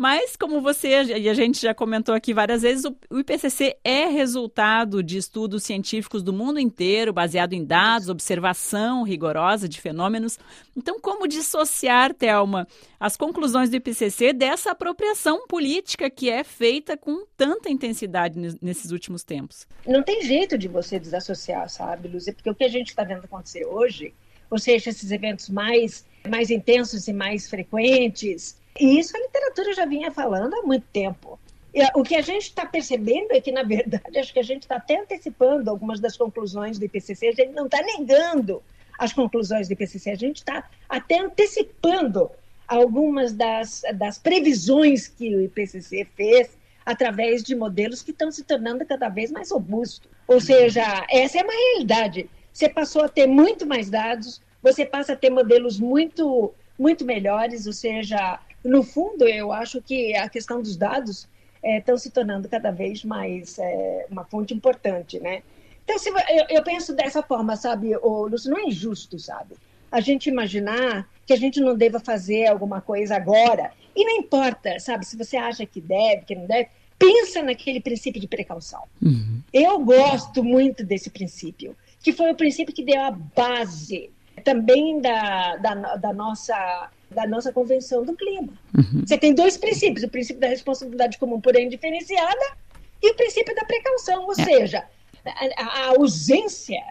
Mas, 0.00 0.36
como 0.36 0.60
você 0.60 1.02
e 1.02 1.28
a 1.28 1.34
gente 1.34 1.60
já 1.60 1.74
comentou 1.74 2.14
aqui 2.14 2.32
várias 2.32 2.62
vezes, 2.62 2.84
o 3.10 3.18
IPCC 3.18 3.78
é 3.82 4.06
resultado 4.06 5.02
de 5.02 5.18
estudos 5.18 5.64
científicos 5.64 6.22
do 6.22 6.32
mundo 6.32 6.60
inteiro, 6.60 7.12
baseado 7.12 7.52
em 7.52 7.64
dados, 7.64 8.08
observação 8.08 9.02
rigorosa 9.02 9.68
de 9.68 9.80
fenômenos. 9.80 10.38
Então, 10.76 11.00
como 11.00 11.26
dissociar, 11.26 12.14
Thelma, 12.14 12.68
as 13.00 13.16
conclusões 13.16 13.70
do 13.70 13.76
IPCC 13.76 14.32
dessa 14.32 14.70
apropriação 14.70 15.48
política 15.48 16.08
que 16.08 16.30
é 16.30 16.44
feita 16.44 16.96
com 16.96 17.26
tanta 17.36 17.68
intensidade 17.68 18.38
nesses 18.62 18.92
últimos 18.92 19.24
tempos? 19.24 19.66
Não 19.84 20.04
tem 20.04 20.22
jeito 20.22 20.56
de 20.56 20.68
você 20.68 21.00
desassociar, 21.00 21.68
sabe, 21.68 22.06
Lúcia? 22.06 22.32
Porque 22.32 22.48
o 22.48 22.54
que 22.54 22.62
a 22.62 22.68
gente 22.68 22.90
está 22.90 23.02
vendo 23.02 23.24
acontecer 23.24 23.64
hoje, 23.64 24.14
ou 24.48 24.60
seja, 24.60 24.90
esses 24.90 25.10
eventos 25.10 25.48
mais, 25.48 26.06
mais 26.28 26.52
intensos 26.52 27.08
e 27.08 27.12
mais 27.12 27.50
frequentes, 27.50 28.56
e 28.78 28.98
isso 28.98 29.16
a 29.16 29.20
literatura 29.20 29.72
já 29.72 29.84
vinha 29.84 30.10
falando 30.10 30.54
há 30.54 30.62
muito 30.62 30.86
tempo. 30.92 31.38
E, 31.74 31.82
o 31.94 32.02
que 32.02 32.16
a 32.16 32.22
gente 32.22 32.44
está 32.44 32.64
percebendo 32.64 33.32
é 33.32 33.40
que, 33.40 33.52
na 33.52 33.62
verdade, 33.62 34.18
acho 34.18 34.32
que 34.32 34.38
a 34.38 34.44
gente 34.44 34.62
está 34.62 34.76
até 34.76 35.00
antecipando 35.00 35.70
algumas 35.70 36.00
das 36.00 36.16
conclusões 36.16 36.78
do 36.78 36.84
IPCC, 36.84 37.28
a 37.28 37.32
gente 37.32 37.52
não 37.52 37.66
está 37.66 37.80
negando 37.82 38.62
as 38.98 39.12
conclusões 39.12 39.68
do 39.68 39.72
IPCC, 39.72 40.10
a 40.10 40.16
gente 40.16 40.36
está 40.36 40.68
até 40.88 41.20
antecipando 41.20 42.30
algumas 42.66 43.32
das, 43.32 43.82
das 43.94 44.18
previsões 44.18 45.08
que 45.08 45.34
o 45.34 45.42
IPCC 45.42 46.06
fez 46.16 46.58
através 46.84 47.42
de 47.42 47.54
modelos 47.54 48.02
que 48.02 48.10
estão 48.10 48.30
se 48.30 48.42
tornando 48.42 48.84
cada 48.84 49.08
vez 49.08 49.30
mais 49.30 49.50
robustos. 49.50 50.10
Ou 50.26 50.40
seja, 50.40 51.06
essa 51.10 51.38
é 51.38 51.42
uma 51.42 51.52
realidade. 51.52 52.28
Você 52.52 52.68
passou 52.68 53.04
a 53.04 53.08
ter 53.08 53.26
muito 53.26 53.66
mais 53.66 53.88
dados, 53.88 54.42
você 54.62 54.84
passa 54.84 55.12
a 55.12 55.16
ter 55.16 55.30
modelos 55.30 55.78
muito, 55.78 56.52
muito 56.78 57.04
melhores, 57.04 57.66
ou 57.66 57.72
seja, 57.72 58.40
no 58.68 58.82
fundo, 58.82 59.26
eu 59.26 59.52
acho 59.52 59.80
que 59.82 60.14
a 60.14 60.28
questão 60.28 60.62
dos 60.62 60.76
dados 60.76 61.28
estão 61.62 61.94
é, 61.94 61.98
se 61.98 62.10
tornando 62.10 62.48
cada 62.48 62.70
vez 62.70 63.04
mais 63.04 63.58
é, 63.58 64.06
uma 64.10 64.24
fonte 64.24 64.54
importante, 64.54 65.18
né? 65.18 65.42
Então, 65.84 65.98
se, 65.98 66.10
eu, 66.10 66.46
eu, 66.50 66.62
penso 66.62 66.94
dessa 66.94 67.22
forma, 67.22 67.56
sabe, 67.56 67.96
o 67.96 68.26
Lúcio, 68.26 68.50
não 68.50 68.58
é 68.58 68.64
injusto, 68.64 69.18
sabe? 69.18 69.54
A 69.90 70.00
gente 70.00 70.28
imaginar 70.28 71.08
que 71.26 71.32
a 71.32 71.36
gente 71.36 71.60
não 71.60 71.74
deva 71.74 71.98
fazer 71.98 72.46
alguma 72.46 72.80
coisa 72.80 73.16
agora. 73.16 73.72
E 73.96 74.04
não 74.04 74.18
importa, 74.18 74.78
sabe, 74.78 75.06
se 75.06 75.16
você 75.16 75.36
acha 75.38 75.64
que 75.64 75.80
deve, 75.80 76.26
que 76.26 76.34
não 76.34 76.46
deve, 76.46 76.68
pensa 76.98 77.42
naquele 77.42 77.80
princípio 77.80 78.20
de 78.20 78.28
precaução. 78.28 78.82
Uhum. 79.00 79.40
Eu 79.50 79.78
gosto 79.78 80.44
muito 80.44 80.84
desse 80.84 81.08
princípio, 81.08 81.74
que 82.02 82.12
foi 82.12 82.30
o 82.30 82.34
princípio 82.34 82.74
que 82.74 82.84
deu 82.84 83.00
a 83.00 83.10
base 83.10 84.10
também 84.48 84.98
da, 85.02 85.56
da, 85.56 85.74
da 85.96 86.12
nossa 86.14 86.90
da 87.10 87.26
nossa 87.26 87.52
Convenção 87.52 88.04
do 88.04 88.14
Clima. 88.14 88.52
Uhum. 88.76 89.02
Você 89.06 89.18
tem 89.18 89.34
dois 89.34 89.56
princípios: 89.58 90.04
o 90.04 90.08
princípio 90.08 90.40
da 90.40 90.48
responsabilidade 90.48 91.18
comum, 91.18 91.40
porém 91.40 91.68
diferenciada, 91.68 92.56
e 93.02 93.10
o 93.10 93.14
princípio 93.14 93.54
da 93.54 93.64
precaução, 93.64 94.24
ou 94.24 94.32
é. 94.32 94.34
seja, 94.34 94.84
a, 95.24 95.62
a 95.64 95.86
ausência 95.88 96.82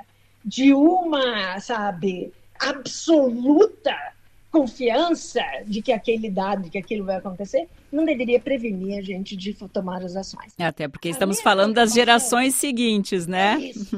de 0.45 0.73
uma, 0.73 1.59
sabe, 1.59 2.31
absoluta 2.59 3.95
confiança 4.51 5.41
de 5.65 5.81
que 5.81 5.91
aquele 5.91 6.29
dado, 6.29 6.63
de 6.63 6.69
que 6.69 6.77
aquilo 6.77 7.05
vai 7.05 7.17
acontecer, 7.17 7.67
não 7.91 8.05
deveria 8.05 8.39
prevenir 8.39 8.97
a 8.97 9.01
gente 9.01 9.35
de 9.35 9.53
tomar 9.53 10.03
as 10.03 10.15
ações. 10.15 10.53
Até 10.57 10.87
porque 10.87 11.09
estamos 11.09 11.41
falando 11.41 11.73
das 11.73 11.93
gerações 11.93 12.55
seguintes, 12.55 13.27
né? 13.27 13.55
É 13.55 13.59
isso. 13.59 13.95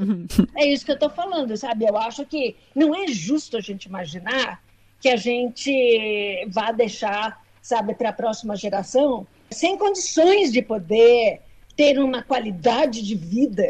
é 0.56 0.66
isso 0.66 0.84
que 0.84 0.90
eu 0.90 0.96
estou 0.96 1.10
falando, 1.10 1.56
sabe? 1.56 1.86
Eu 1.86 1.96
acho 1.96 2.24
que 2.26 2.56
não 2.74 2.94
é 2.94 3.06
justo 3.08 3.56
a 3.56 3.60
gente 3.60 3.84
imaginar 3.84 4.62
que 5.00 5.08
a 5.08 5.16
gente 5.16 6.46
vá 6.48 6.72
deixar, 6.72 7.42
sabe, 7.62 7.94
para 7.94 8.10
a 8.10 8.12
próxima 8.12 8.54
geração 8.56 9.26
sem 9.50 9.76
condições 9.76 10.52
de 10.52 10.62
poder 10.62 11.40
ter 11.76 11.98
uma 11.98 12.22
qualidade 12.22 13.02
de 13.02 13.14
vida 13.14 13.66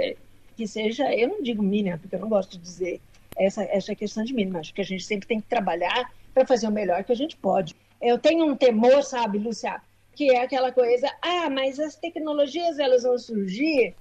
que 0.56 0.66
seja, 0.66 1.14
eu 1.14 1.28
não 1.28 1.42
digo 1.42 1.62
mínima, 1.62 1.96
porque 1.96 2.14
eu 2.14 2.20
não 2.20 2.28
gosto 2.28 2.58
de 2.58 2.58
dizer 2.58 3.00
essa, 3.36 3.62
essa 3.62 3.94
questão 3.94 4.22
de 4.24 4.34
mínima, 4.34 4.58
acho 4.58 4.74
que 4.74 4.80
a 4.80 4.84
gente 4.84 5.04
sempre 5.04 5.26
tem 5.26 5.40
que 5.40 5.46
trabalhar 5.48 6.10
para 6.32 6.46
fazer 6.46 6.68
o 6.68 6.72
melhor 6.72 7.04
que 7.04 7.12
a 7.12 7.16
gente 7.16 7.36
pode. 7.36 7.74
Eu 8.00 8.18
tenho 8.18 8.46
um 8.46 8.56
temor, 8.56 9.02
sabe, 9.02 9.38
Lúcia, 9.38 9.80
que 10.14 10.30
é 10.30 10.42
aquela 10.42 10.72
coisa, 10.72 11.08
ah, 11.22 11.50
mas 11.50 11.78
as 11.78 11.96
tecnologias 11.96 12.78
elas 12.78 13.02
vão 13.02 13.18
surgir 13.18 13.94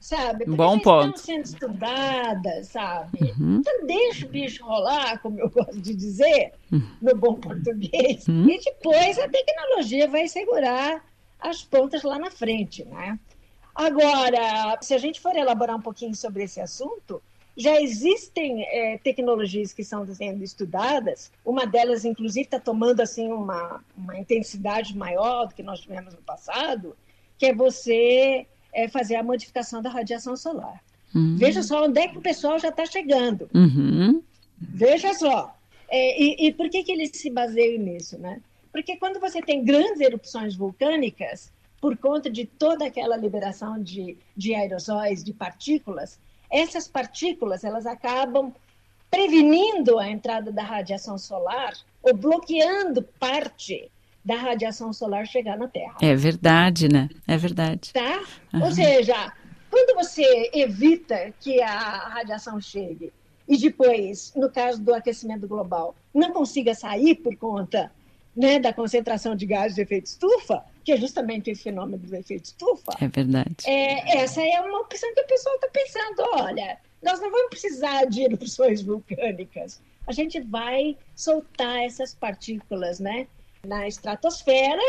sabe? 0.00 0.44
Porque 0.44 0.56
Bom 0.56 0.78
ponto. 0.78 1.16
estão 1.16 1.16
sendo 1.16 1.44
estudadas, 1.44 2.68
sabe? 2.68 3.34
Uhum. 3.38 3.56
Então 3.56 3.86
deixa 3.86 4.26
o 4.26 4.28
bicho 4.28 4.64
rolar, 4.64 5.18
como 5.20 5.40
eu 5.40 5.50
gosto 5.50 5.80
de 5.80 5.94
dizer, 5.94 6.52
uhum. 6.70 6.88
no 7.02 7.16
bom 7.16 7.34
português, 7.34 8.26
uhum. 8.28 8.48
e 8.48 8.60
depois 8.60 9.18
a 9.18 9.28
tecnologia 9.28 10.08
vai 10.08 10.28
segurar 10.28 11.04
as 11.40 11.62
pontas 11.62 12.02
lá 12.02 12.18
na 12.18 12.30
frente, 12.30 12.84
né? 12.84 13.18
Agora, 13.74 14.78
se 14.80 14.94
a 14.94 14.98
gente 14.98 15.20
for 15.20 15.36
elaborar 15.36 15.76
um 15.76 15.82
pouquinho 15.82 16.14
sobre 16.14 16.44
esse 16.44 16.60
assunto, 16.60 17.22
já 17.56 17.80
existem 17.80 18.62
é, 18.64 18.98
tecnologias 18.98 19.72
que 19.72 19.82
estão 19.82 20.06
sendo 20.14 20.44
estudadas. 20.44 21.32
Uma 21.44 21.66
delas, 21.66 22.04
inclusive, 22.04 22.44
está 22.44 22.60
tomando 22.60 23.00
assim 23.00 23.32
uma, 23.32 23.82
uma 23.96 24.18
intensidade 24.18 24.96
maior 24.96 25.46
do 25.48 25.54
que 25.54 25.62
nós 25.62 25.80
tivemos 25.80 26.14
no 26.14 26.20
passado, 26.20 26.94
que 27.38 27.46
é 27.46 27.54
você 27.54 28.46
é 28.72 28.88
fazer 28.88 29.16
a 29.16 29.22
modificação 29.22 29.80
da 29.80 29.88
radiação 29.88 30.36
solar. 30.36 30.82
Uhum. 31.14 31.36
Veja 31.38 31.62
só 31.62 31.86
onde 31.86 31.98
é 31.98 32.08
que 32.08 32.18
o 32.18 32.20
pessoal 32.20 32.58
já 32.58 32.68
está 32.68 32.84
chegando. 32.84 33.48
Uhum. 33.54 34.22
Veja 34.58 35.14
só. 35.14 35.56
É, 35.88 36.22
e, 36.22 36.48
e, 36.48 36.52
por 36.52 36.68
que, 36.68 36.82
que 36.82 36.92
eles 36.92 37.10
se 37.14 37.30
baseiam 37.30 37.82
nisso? 37.82 38.18
Né? 38.18 38.42
Porque 38.70 38.96
quando 38.96 39.18
você 39.18 39.40
tem 39.40 39.64
grandes 39.64 40.00
erupções 40.00 40.54
vulcânicas, 40.54 41.50
por 41.80 41.96
conta 41.96 42.28
de 42.28 42.44
toda 42.44 42.86
aquela 42.86 43.16
liberação 43.16 43.82
de, 43.82 44.18
de 44.36 44.54
aerossóis, 44.54 45.24
de 45.24 45.32
partículas, 45.32 46.18
essas 46.50 46.88
partículas 46.88 47.64
elas 47.64 47.86
acabam 47.86 48.52
prevenindo 49.10 49.98
a 49.98 50.08
entrada 50.08 50.50
da 50.50 50.62
radiação 50.62 51.16
solar 51.16 51.72
ou 52.02 52.14
bloqueando 52.14 53.02
parte 53.02 53.90
da 54.24 54.36
radiação 54.36 54.92
solar 54.92 55.26
chegar 55.26 55.56
na 55.56 55.68
Terra. 55.68 55.96
É 56.02 56.14
verdade, 56.14 56.88
né? 56.88 57.08
É 57.28 57.36
verdade. 57.36 57.92
Tá? 57.92 58.24
Uhum. 58.52 58.64
Ou 58.64 58.70
seja, 58.72 59.32
quando 59.70 59.94
você 59.94 60.50
evita 60.52 61.32
que 61.40 61.62
a 61.62 62.08
radiação 62.08 62.60
chegue 62.60 63.12
e 63.48 63.56
depois, 63.56 64.32
no 64.34 64.50
caso 64.50 64.82
do 64.82 64.92
aquecimento 64.92 65.46
global, 65.46 65.94
não 66.12 66.32
consiga 66.32 66.74
sair 66.74 67.14
por 67.14 67.36
conta 67.36 67.92
né, 68.36 68.58
da 68.58 68.72
concentração 68.72 69.36
de 69.36 69.46
gases 69.46 69.76
de 69.76 69.82
efeito 69.82 70.06
estufa, 70.06 70.64
que 70.86 70.92
é 70.92 70.96
justamente 70.96 71.50
esse 71.50 71.64
fenômeno 71.64 71.98
do 71.98 72.14
efeito 72.14 72.44
estufa. 72.44 72.92
É 73.00 73.08
verdade. 73.08 73.56
É, 73.66 74.18
essa 74.18 74.40
é 74.40 74.60
uma 74.60 74.80
opção 74.80 75.12
que 75.14 75.20
o 75.20 75.26
pessoal 75.26 75.56
está 75.56 75.68
pensando. 75.68 76.22
Olha, 76.34 76.78
nós 77.02 77.20
não 77.20 77.30
vamos 77.30 77.50
precisar 77.50 78.04
de 78.04 78.22
erupções 78.22 78.80
vulcânicas. 78.80 79.82
A 80.06 80.12
gente 80.12 80.40
vai 80.40 80.96
soltar 81.14 81.82
essas 81.82 82.14
partículas, 82.14 83.00
né? 83.00 83.26
na 83.66 83.86
estratosfera, 83.86 84.80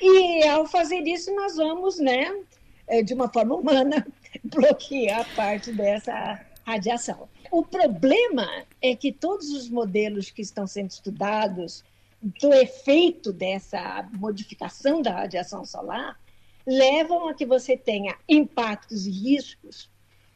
e 0.00 0.46
ao 0.46 0.66
fazer 0.66 1.00
isso 1.00 1.34
nós 1.34 1.56
vamos, 1.56 1.98
né, 1.98 2.32
é, 2.86 3.02
de 3.02 3.12
uma 3.12 3.28
forma 3.28 3.56
humana, 3.56 4.06
bloquear 4.44 5.26
parte 5.34 5.72
dessa 5.72 6.40
radiação. 6.64 7.28
O 7.50 7.64
problema 7.64 8.64
é 8.80 8.94
que 8.94 9.12
todos 9.12 9.50
os 9.50 9.68
modelos 9.68 10.30
que 10.30 10.42
estão 10.42 10.66
sendo 10.66 10.90
estudados 10.90 11.84
do 12.22 12.52
efeito 12.52 13.32
dessa 13.32 14.08
modificação 14.14 15.02
da 15.02 15.12
radiação 15.12 15.64
solar 15.64 16.18
levam 16.66 17.28
a 17.28 17.34
que 17.34 17.46
você 17.46 17.76
tenha 17.76 18.16
impactos 18.28 19.06
e 19.06 19.10
riscos 19.10 19.88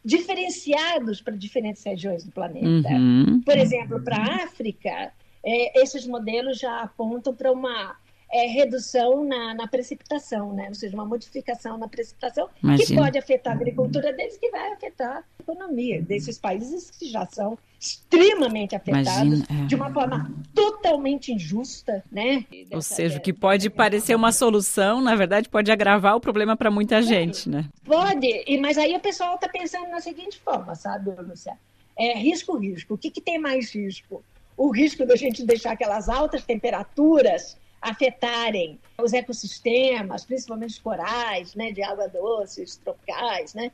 diferenciados 0.05 1.21
para 1.21 1.37
diferentes 1.37 1.83
regiões 1.83 2.25
do 2.25 2.33
planeta. 2.33 2.88
Uhum. 2.90 3.40
Por 3.43 3.59
exemplo, 3.59 4.03
para 4.03 4.16
a 4.16 4.45
África, 4.45 5.12
é, 5.45 5.83
esses 5.83 6.07
modelos 6.07 6.59
já 6.59 6.81
apontam 6.81 7.35
para 7.35 7.53
uma 7.53 7.97
é, 8.33 8.47
redução 8.47 9.25
na, 9.25 9.55
na, 9.55 9.66
precipitação, 9.66 10.53
né? 10.53 10.69
ou 10.69 10.75
seja, 10.75 10.95
uma 10.95 11.05
modificação 11.05 11.77
na 11.77 11.88
precipitação 11.88 12.49
Imagina. 12.62 12.87
que 12.87 12.95
pode 12.95 13.19
afetar 13.19 13.53
a 13.53 13.57
agricultura 13.57 14.12
deles, 14.12 14.38
que 14.38 14.51
vai 14.51 14.73
afetar 14.73 15.19
a 15.19 15.25
economia 15.43 16.01
desses 16.01 16.38
países 16.38 16.90
que 16.90 17.11
já 17.11 17.27
são 17.27 17.59
extremamente 17.81 18.77
afetados 18.77 19.09
Imagina, 19.09 19.47
é. 19.64 19.66
de 19.66 19.75
uma 19.75 19.93
forma 19.93 20.31
totalmente 20.55 21.33
injusta, 21.33 22.05
né? 22.12 22.45
Ou 22.71 22.83
seja, 22.83 23.19
o 23.19 23.21
que 23.21 23.33
pode 23.33 23.71
parecer 23.71 24.14
uma 24.14 24.33
solução, 24.33 25.01
na 25.01 25.16
verdade, 25.16 25.49
pode 25.49 25.73
agravar 25.73 26.14
o 26.14 26.21
problema 26.21 26.57
para 26.57 26.71
muita 26.71 27.03
gente, 27.03 27.49
né? 27.49 27.64
Pode, 27.85 28.45
mas 28.61 28.77
aí 28.77 28.95
o 28.95 29.01
pessoal 29.01 29.37
está 29.37 29.49
pensando 29.49 29.88
na 29.88 30.01
seguinte 30.01 30.38
forma, 30.38 30.75
sabe, 30.75 31.11
Lúcia? 31.11 31.57
É 31.99 32.16
risco-risco. 32.19 32.95
O 32.95 32.99
que, 32.99 33.11
que 33.11 33.21
tem 33.21 33.38
mais 33.38 33.75
risco? 33.75 34.23
O 34.57 34.71
risco 34.71 35.07
da 35.07 35.16
gente 35.16 35.45
deixar 35.45 35.73
aquelas 35.73 36.09
altas 36.09 36.45
temperaturas 36.45 37.57
afetarem 37.81 38.79
os 38.99 39.12
ecossistemas, 39.12 40.25
principalmente 40.25 40.71
os 40.71 40.79
corais, 40.79 41.55
né, 41.55 41.73
de 41.73 41.83
água 41.83 42.09
doce, 42.09 42.62
os 42.62 42.77
tropicais, 42.77 43.55
né? 43.55 43.73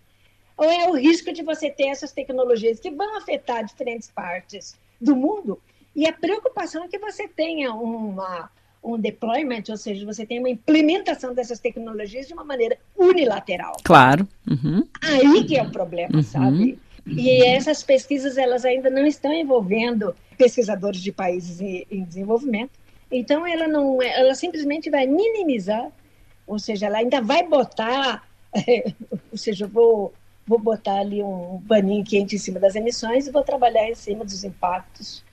Ou 0.56 0.70
é 0.70 0.88
o 0.88 0.94
risco 0.94 1.32
de 1.32 1.42
você 1.42 1.68
ter 1.68 1.88
essas 1.88 2.12
tecnologias 2.12 2.80
que 2.80 2.90
vão 2.90 3.16
afetar 3.16 3.64
diferentes 3.64 4.10
partes 4.10 4.74
do 5.00 5.14
mundo 5.14 5.60
e 5.96 6.06
a 6.06 6.12
preocupação 6.12 6.84
é 6.84 6.88
que 6.88 6.98
você 6.98 7.26
tenha 7.26 7.72
uma, 7.72 8.50
um 8.84 8.98
deployment, 8.98 9.62
ou 9.70 9.78
seja, 9.78 10.04
você 10.04 10.26
tenha 10.26 10.40
uma 10.40 10.50
implementação 10.50 11.34
dessas 11.34 11.58
tecnologias 11.58 12.28
de 12.28 12.34
uma 12.34 12.44
maneira 12.44 12.76
unilateral. 12.94 13.72
Claro. 13.82 14.28
Uhum. 14.46 14.86
Aí 15.02 15.44
que 15.44 15.56
é 15.56 15.62
o 15.62 15.70
problema, 15.70 16.16
uhum. 16.16 16.22
sabe? 16.22 16.78
E 17.06 17.42
essas 17.46 17.82
pesquisas 17.82 18.36
elas 18.36 18.66
ainda 18.66 18.90
não 18.90 19.06
estão 19.06 19.32
envolvendo 19.32 20.14
pesquisadores 20.36 21.00
de 21.00 21.12
países 21.12 21.62
em, 21.62 21.86
em 21.90 22.04
desenvolvimento 22.04 22.72
então 23.10 23.46
ela 23.46 23.68
não, 23.68 24.02
ela 24.02 24.34
simplesmente 24.34 24.90
vai 24.90 25.06
minimizar, 25.06 25.90
ou 26.46 26.58
seja, 26.58 26.86
ela 26.86 26.98
ainda 26.98 27.20
vai 27.20 27.42
botar, 27.46 28.26
é, 28.54 28.92
ou 29.30 29.38
seja, 29.38 29.66
vou 29.66 30.12
vou 30.46 30.60
botar 30.60 31.00
ali 31.00 31.22
um 31.22 31.60
paninho 31.66 32.04
quente 32.04 32.36
em 32.36 32.38
cima 32.38 32.60
das 32.60 32.76
emissões 32.76 33.26
e 33.26 33.32
vou 33.32 33.42
trabalhar 33.42 33.90
em 33.90 33.96
cima 33.96 34.24
dos 34.24 34.44
impactos. 34.44 35.24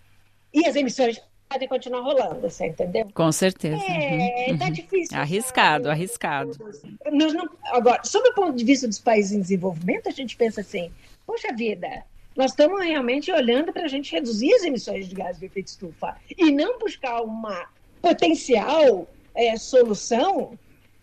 E 0.51 0.65
as 0.65 0.75
emissões 0.75 1.21
podem 1.47 1.67
continuar 1.67 2.01
rolando, 2.01 2.41
você 2.41 2.67
entendeu? 2.67 3.07
Com 3.13 3.31
certeza. 3.31 3.75
É, 3.75 4.47
uhum. 4.49 4.57
tá 4.57 4.69
difícil. 4.69 5.15
Arriscado, 5.17 5.85
sabe? 5.85 5.95
arriscado. 5.95 6.73
Nós 7.11 7.33
não, 7.33 7.47
agora, 7.65 8.03
sob 8.03 8.27
o 8.29 8.33
ponto 8.33 8.55
de 8.55 8.63
vista 8.63 8.87
dos 8.87 8.99
países 8.99 9.31
em 9.31 9.41
desenvolvimento, 9.41 10.09
a 10.09 10.11
gente 10.11 10.35
pensa 10.35 10.61
assim, 10.61 10.91
poxa 11.27 11.53
vida, 11.53 12.03
nós 12.35 12.51
estamos 12.51 12.83
realmente 12.83 13.31
olhando 13.31 13.71
para 13.71 13.83
a 13.83 13.87
gente 13.87 14.11
reduzir 14.11 14.53
as 14.53 14.63
emissões 14.63 15.07
de 15.07 15.15
gás 15.15 15.39
de 15.39 15.45
efeito 15.45 15.67
estufa 15.67 16.15
e 16.37 16.51
não 16.51 16.79
buscar 16.79 17.21
uma 17.21 17.67
potencial 18.01 19.07
é, 19.35 19.55
solução 19.57 20.57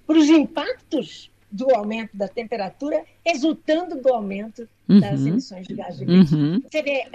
para 0.07 0.19
os 0.19 0.29
impactos 0.29 1.31
do 1.51 1.75
aumento 1.75 2.17
da 2.17 2.29
temperatura 2.29 3.05
resultando 3.25 3.97
do 3.97 4.13
aumento 4.13 4.69
uhum. 4.89 5.01
das 5.01 5.25
emissões 5.25 5.67
de 5.67 5.75
gás 5.75 5.97
de 5.97 6.05
efeito 6.05 6.35
uhum. 6.35 6.63
Você 6.69 6.83
vê, 6.83 7.07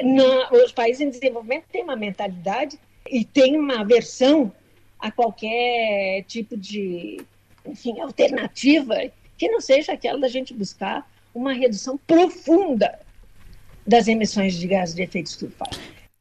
os 0.63 0.71
países 0.71 1.01
em 1.01 1.09
desenvolvimento 1.09 1.65
têm 1.71 1.83
uma 1.83 1.95
mentalidade 1.95 2.79
e 3.09 3.23
têm 3.23 3.57
uma 3.57 3.81
aversão 3.81 4.51
a 4.99 5.11
qualquer 5.11 6.23
tipo 6.27 6.57
de 6.57 7.21
enfim, 7.65 7.99
alternativa 7.99 8.95
que 9.37 9.49
não 9.49 9.59
seja 9.61 9.93
aquela 9.93 10.19
da 10.19 10.27
gente 10.27 10.53
buscar 10.53 11.09
uma 11.33 11.51
redução 11.53 11.97
profunda 11.97 12.99
das 13.85 14.07
emissões 14.07 14.55
de 14.55 14.67
gases 14.67 14.95
de 14.95 15.03
efeito 15.03 15.27
estufa. 15.27 15.65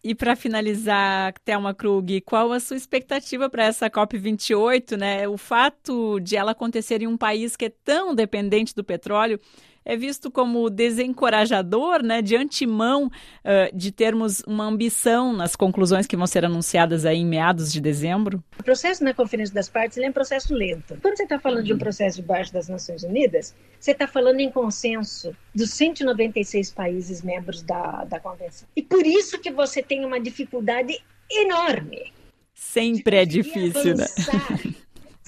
E 0.03 0.14
para 0.14 0.37
finalizar, 0.37 1.33
Thelma 1.44 1.72
Krug, 1.72 2.20
qual 2.20 2.53
a 2.53 2.61
sua 2.61 2.77
expectativa 2.77 3.48
para 3.48 3.64
essa 3.64 3.88
COP28? 3.88 4.98
Né? 4.98 5.27
O 5.27 5.38
fato 5.38 6.20
de 6.20 6.37
ela 6.37 6.53
acontecer 6.53 7.00
em 7.00 7.07
um 7.07 7.16
país 7.16 7.57
que 7.57 7.64
é 7.64 7.72
tão 7.83 8.14
dependente 8.14 8.74
do 8.74 8.85
petróleo 8.85 9.40
é 9.85 9.97
visto 9.97 10.31
como 10.31 10.70
desencorajador, 10.70 12.03
né, 12.03 12.23
de 12.23 12.37
antemão, 12.37 13.07
uh, 13.07 13.77
de 13.77 13.92
termos 13.92 14.40
uma 14.47 14.64
ambição 14.64 15.33
nas 15.33 15.55
conclusões 15.55 16.07
que 16.07 16.16
vão 16.16 16.27
ser 16.27 16.44
anunciadas 16.44 17.05
aí 17.05 17.18
em 17.18 17.27
meados 17.27 17.73
de 17.73 17.81
dezembro? 17.81 18.42
O 18.59 18.62
processo 18.62 19.05
na 19.05 19.12
Conferência 19.12 19.55
das 19.55 19.68
Partes 19.68 19.99
é 19.99 20.09
um 20.09 20.12
processo 20.12 20.55
lento. 20.55 20.97
Quando 21.03 21.16
você 21.16 21.25
está 21.25 21.38
falando 21.38 21.64
de 21.64 21.75
um 21.75 21.79
processo 21.79 22.16
debaixo 22.16 22.53
das 22.53 22.68
Nações 22.68 23.03
Unidas, 23.03 23.55
você 23.79 23.90
está 23.90 24.07
falando 24.07 24.40
em 24.40 24.51
consenso 24.51 25.37
dos 25.55 25.70
196 25.70 26.73
países 26.73 27.23
membros 27.23 27.62
da, 27.62 28.05
da 28.05 28.18
Convenção. 28.18 28.66
E 28.75 28.83
por 28.83 29.07
isso 29.07 29.38
que 29.38 29.51
você 29.51 29.83
tem 29.83 30.05
uma 30.05 30.18
dificuldade 30.18 30.99
enorme. 31.31 32.12
Sempre 32.55 33.16
é 33.16 33.25
difícil, 33.25 33.97
né? 33.97 34.07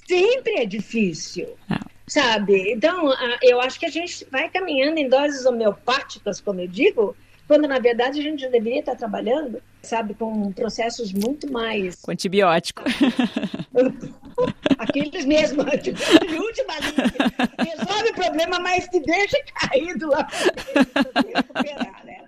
Sempre 0.07 0.61
é 0.61 0.66
difícil. 0.66 1.49
Ah 1.69 1.81
sabe? 2.07 2.73
Então, 2.73 3.12
eu 3.42 3.61
acho 3.61 3.79
que 3.79 3.87
a 3.87 3.90
gente 3.90 4.27
vai 4.31 4.49
caminhando 4.49 4.99
em 4.99 5.09
doses 5.09 5.45
homeopáticas, 5.45 6.40
como 6.40 6.61
eu 6.61 6.69
digo, 6.69 7.16
quando 7.47 7.69
na 7.69 7.79
verdade 7.79 8.19
a 8.21 8.23
gente 8.23 8.42
já 8.42 8.49
deveria 8.49 8.81
estar 8.81 8.97
trabalhando, 8.97 9.62
sabe, 9.83 10.14
com 10.14 10.53
processos 10.53 11.12
muito 11.12 11.51
mais. 11.51 11.97
Com 11.97 12.11
antibiótico. 12.11 12.83
Aqueles 14.79 15.25
mesmo, 15.25 15.64
de 15.79 15.90
última 15.90 16.75
linha. 16.81 17.77
Resolve 17.77 18.11
o 18.11 18.14
problema, 18.14 18.59
mas 18.59 18.88
te 18.88 19.01
deixa 19.01 19.37
caído 19.55 20.09
lá 20.09 20.25
para 20.25 21.23
recuperar, 21.23 22.05
né? 22.05 22.25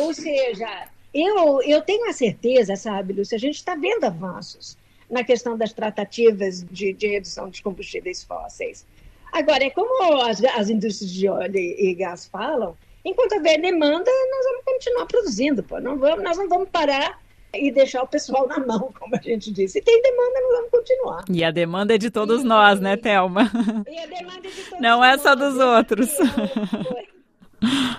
Ou 0.00 0.12
seja, 0.12 0.88
eu, 1.14 1.62
eu 1.62 1.80
tenho 1.82 2.08
a 2.08 2.12
certeza, 2.12 2.76
sabe, 2.76 3.14
Lúcia, 3.14 3.36
a 3.36 3.40
gente 3.40 3.56
está 3.56 3.74
vendo 3.74 4.04
avanços 4.04 4.76
na 5.10 5.24
questão 5.24 5.56
das 5.56 5.72
tratativas 5.72 6.64
de, 6.70 6.92
de 6.92 7.06
redução 7.06 7.48
de 7.48 7.62
combustíveis 7.62 8.24
fósseis. 8.24 8.86
Agora, 9.32 9.64
é 9.64 9.70
como 9.70 10.22
as, 10.22 10.42
as 10.42 10.70
indústrias 10.70 11.12
de 11.12 11.28
óleo 11.28 11.56
e, 11.56 11.90
e 11.90 11.94
gás 11.94 12.26
falam, 12.26 12.76
enquanto 13.04 13.34
houver 13.34 13.60
demanda, 13.60 14.10
nós 14.30 14.44
vamos 14.44 14.64
continuar 14.64 15.06
produzindo, 15.06 15.62
pô. 15.62 15.80
Não 15.80 15.98
vamos, 15.98 16.24
nós 16.24 16.36
não 16.36 16.48
vamos 16.48 16.68
parar 16.70 17.20
e 17.54 17.70
deixar 17.70 18.02
o 18.02 18.06
pessoal 18.06 18.46
na 18.46 18.58
mão, 18.58 18.92
como 18.98 19.14
a 19.14 19.20
gente 19.20 19.52
disse. 19.52 19.74
Se 19.74 19.82
tem 19.82 20.00
demanda, 20.02 20.40
nós 20.40 20.52
vamos 20.56 20.70
continuar. 20.70 21.24
E 21.30 21.44
a 21.44 21.50
demanda 21.50 21.94
é 21.94 21.98
de 21.98 22.10
todos 22.10 22.42
e, 22.42 22.44
nós, 22.44 22.80
né, 22.80 22.96
Thelma? 22.96 23.50
E 23.88 23.98
a 23.98 24.06
demanda 24.06 24.48
é 24.48 24.50
de 24.50 24.62
todos 24.62 24.80
Não 24.80 24.98
nós, 25.00 25.20
é 25.20 25.22
só 25.22 25.34
dos 25.34 25.58
outros. 25.58 26.10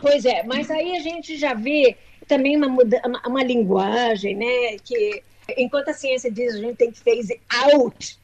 Pois 0.01 0.23
é, 0.23 0.43
mas 0.43 0.69
aí 0.69 0.95
a 0.95 0.99
gente 0.99 1.35
já 1.35 1.55
vê 1.55 1.97
também 2.27 2.55
uma, 2.55 2.67
uma, 2.67 3.21
uma 3.25 3.43
linguagem, 3.43 4.35
né, 4.35 4.77
que 4.83 5.23
Enquanto 5.55 5.89
a 5.89 5.93
ciência 5.93 6.31
diz 6.31 6.53
que 6.53 6.60
a 6.60 6.62
gente 6.62 6.77
tem 6.77 6.91
que 6.91 6.99
phase 6.99 7.39
out, 7.65 8.19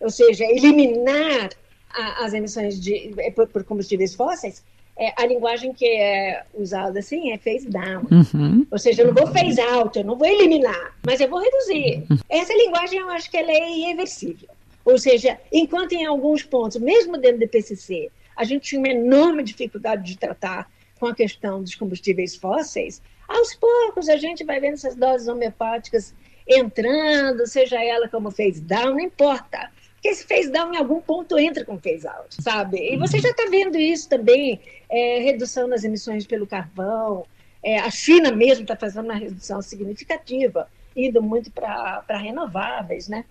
ou 0.00 0.10
seja, 0.10 0.44
eliminar 0.44 1.50
a, 1.90 2.24
as 2.24 2.32
emissões 2.32 2.80
de, 2.80 3.14
é, 3.18 3.30
por, 3.30 3.46
por 3.48 3.64
combustíveis 3.64 4.14
fósseis, 4.14 4.64
é, 4.98 5.12
a 5.16 5.26
linguagem 5.26 5.74
que 5.74 5.86
é 5.86 6.44
usada 6.54 6.98
assim 6.98 7.30
é 7.30 7.38
phase 7.38 7.68
down. 7.68 8.06
Uhum. 8.10 8.66
Ou 8.70 8.78
seja, 8.78 9.02
eu 9.02 9.08
não 9.08 9.14
vou 9.14 9.26
phase 9.32 9.60
out, 9.60 9.98
eu 9.98 10.04
não 10.04 10.16
vou 10.16 10.26
eliminar, 10.26 10.96
mas 11.04 11.20
eu 11.20 11.28
vou 11.28 11.40
reduzir. 11.40 12.04
Uhum. 12.10 12.18
Essa 12.28 12.54
linguagem 12.54 13.00
eu 13.00 13.10
acho 13.10 13.30
que 13.30 13.36
ela 13.36 13.52
é 13.52 13.70
irreversível. 13.70 14.48
Ou 14.84 14.98
seja, 14.98 15.38
enquanto 15.52 15.92
em 15.92 16.06
alguns 16.06 16.42
pontos, 16.42 16.78
mesmo 16.78 17.18
dentro 17.18 17.40
do 17.40 17.48
PCC, 17.48 18.10
a 18.36 18.44
gente 18.44 18.68
tinha 18.68 18.78
uma 18.78 18.88
enorme 18.88 19.42
dificuldade 19.42 20.04
de 20.04 20.16
tratar 20.16 20.70
com 20.98 21.06
a 21.06 21.14
questão 21.14 21.62
dos 21.62 21.74
combustíveis 21.74 22.36
fósseis, 22.36 23.02
aos 23.28 23.54
poucos 23.54 24.08
a 24.08 24.16
gente 24.16 24.44
vai 24.44 24.60
vendo 24.60 24.74
essas 24.74 24.94
doses 24.94 25.28
homeopáticas 25.28 26.14
entrando, 26.46 27.46
seja 27.46 27.82
ela 27.82 28.08
como 28.08 28.30
fez 28.30 28.60
down, 28.60 28.92
não 28.92 29.00
importa. 29.00 29.70
Porque 29.94 30.08
esse 30.08 30.24
fez 30.24 30.50
down 30.50 30.72
em 30.72 30.76
algum 30.76 31.00
ponto 31.00 31.38
entra 31.38 31.64
com 31.64 31.78
fez 31.78 32.04
out, 32.04 32.28
sabe? 32.40 32.78
E 32.78 32.96
você 32.96 33.18
já 33.18 33.30
está 33.30 33.46
vendo 33.50 33.76
isso 33.76 34.08
também, 34.08 34.60
é, 34.88 35.18
redução 35.20 35.66
nas 35.66 35.84
emissões 35.84 36.26
pelo 36.26 36.46
carvão. 36.46 37.26
É, 37.62 37.78
a 37.78 37.90
China 37.90 38.30
mesmo 38.30 38.62
está 38.62 38.76
fazendo 38.76 39.06
uma 39.06 39.16
redução 39.16 39.60
significativa, 39.60 40.68
indo 40.94 41.20
muito 41.22 41.50
para 41.50 42.18
renováveis, 42.18 43.08
né? 43.08 43.24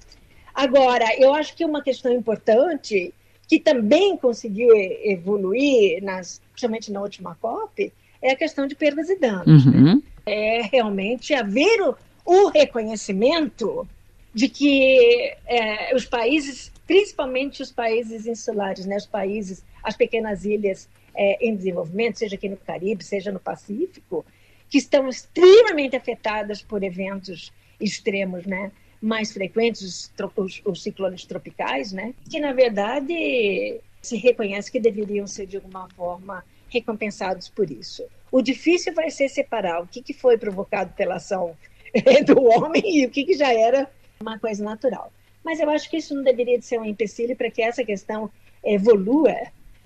Agora, 0.54 1.06
eu 1.18 1.34
acho 1.34 1.56
que 1.56 1.66
uma 1.66 1.82
questão 1.82 2.12
importante 2.12 3.14
que 3.48 3.60
também 3.60 4.18
conseguiu 4.18 4.70
evoluir, 4.76 6.02
nas, 6.04 6.42
principalmente 6.52 6.92
na 6.92 7.02
última 7.02 7.36
COP, 7.36 7.94
é 8.22 8.32
a 8.32 8.36
questão 8.36 8.66
de 8.66 8.76
perdas 8.76 9.10
e 9.10 9.20
danos. 9.20 9.66
Né? 9.66 9.72
Uhum. 9.78 9.96
Né? 9.96 10.02
É 10.26 10.62
realmente 10.64 11.34
haver 11.34 11.82
o, 12.26 12.48
reconhecimento 12.48 13.88
de 14.34 14.50
que 14.50 15.34
é, 15.46 15.96
os 15.96 16.06
países, 16.06 16.72
principalmente 16.86 17.62
os 17.62 17.72
países 17.72 18.26
insulares, 18.26 18.86
né, 18.86 18.98
os 18.98 19.06
países, 19.06 19.64
as 19.84 19.96
pequenas 19.96 20.44
ilhas 20.44 20.90
é, 21.16 21.48
em 21.48 21.56
desenvolvimento, 21.56 22.20
seja 22.20 22.36
aqui 22.36 22.50
no 22.50 22.58
Caribe, 22.58 23.04
seja 23.04 23.32
no 23.32 23.40
Pacífico, 23.40 24.26
que 24.70 24.78
estão 24.78 25.08
extremamente 25.08 25.96
afetadas 25.96 26.62
por 26.62 26.84
eventos 26.84 27.54
extremos, 27.80 28.46
né, 28.46 28.72
mais 29.02 29.32
frequentes, 29.32 29.82
os, 29.82 30.12
os, 30.36 30.62
os 30.66 30.84
ciclones 30.84 31.26
tropicais, 31.26 31.92
né, 31.92 32.14
que 32.30 32.40
na 32.40 32.52
verdade 32.52 33.80
se 34.02 34.18
reconhece 34.18 34.72
que 34.72 34.80
deveriam 34.80 35.28
ser 35.28 35.46
de 35.46 35.58
alguma 35.58 35.88
forma 35.90 36.44
recompensados 36.70 37.48
por 37.48 37.70
isso. 37.72 38.04
O 38.32 38.42
difícil 38.42 38.94
vai 38.94 39.10
ser 39.10 39.30
separar 39.30 39.82
o 39.82 39.88
que, 39.88 40.02
que 40.02 40.14
foi 40.14 40.38
provocado 40.38 40.94
pela 40.94 41.16
ação 41.16 41.56
do 42.26 42.44
homem 42.44 42.84
e 42.86 43.06
o 43.06 43.10
que, 43.10 43.24
que 43.24 43.34
já 43.34 43.54
era 43.54 43.90
uma 44.20 44.40
coisa 44.40 44.64
natural. 44.64 45.12
Mas 45.44 45.60
eu 45.60 45.70
acho 45.70 45.90
que 45.90 45.98
isso 45.98 46.16
não 46.16 46.24
deveria 46.24 46.58
de 46.58 46.66
ser 46.66 46.80
um 46.80 46.86
empecilho 46.86 47.36
para 47.36 47.52
que 47.52 47.62
essa 47.62 47.84
questão 47.84 48.32
evolua. 48.64 49.36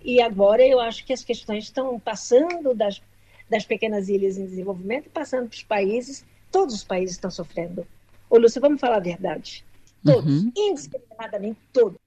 E 0.01 0.21
agora 0.21 0.65
eu 0.65 0.79
acho 0.79 1.05
que 1.05 1.11
as 1.11 1.23
questões 1.23 1.65
estão 1.65 1.99
passando 1.99 2.73
das, 2.73 3.01
das 3.49 3.65
pequenas 3.65 4.07
ilhas 4.07 4.37
em 4.37 4.45
desenvolvimento 4.45 5.07
e 5.07 5.09
passando 5.09 5.49
para 5.49 5.55
os 5.55 5.63
países. 5.63 6.25
Todos 6.51 6.75
os 6.75 6.83
países 6.83 7.15
estão 7.15 7.29
sofrendo. 7.29 7.85
Ô, 8.29 8.37
Lúcia, 8.37 8.61
vamos 8.61 8.79
falar 8.79 8.97
a 8.97 9.01
verdade. 9.01 9.65
Todos, 10.03 10.43
uhum. 10.43 10.51
indiscriminadamente 10.55 11.59
todos. 11.73 11.99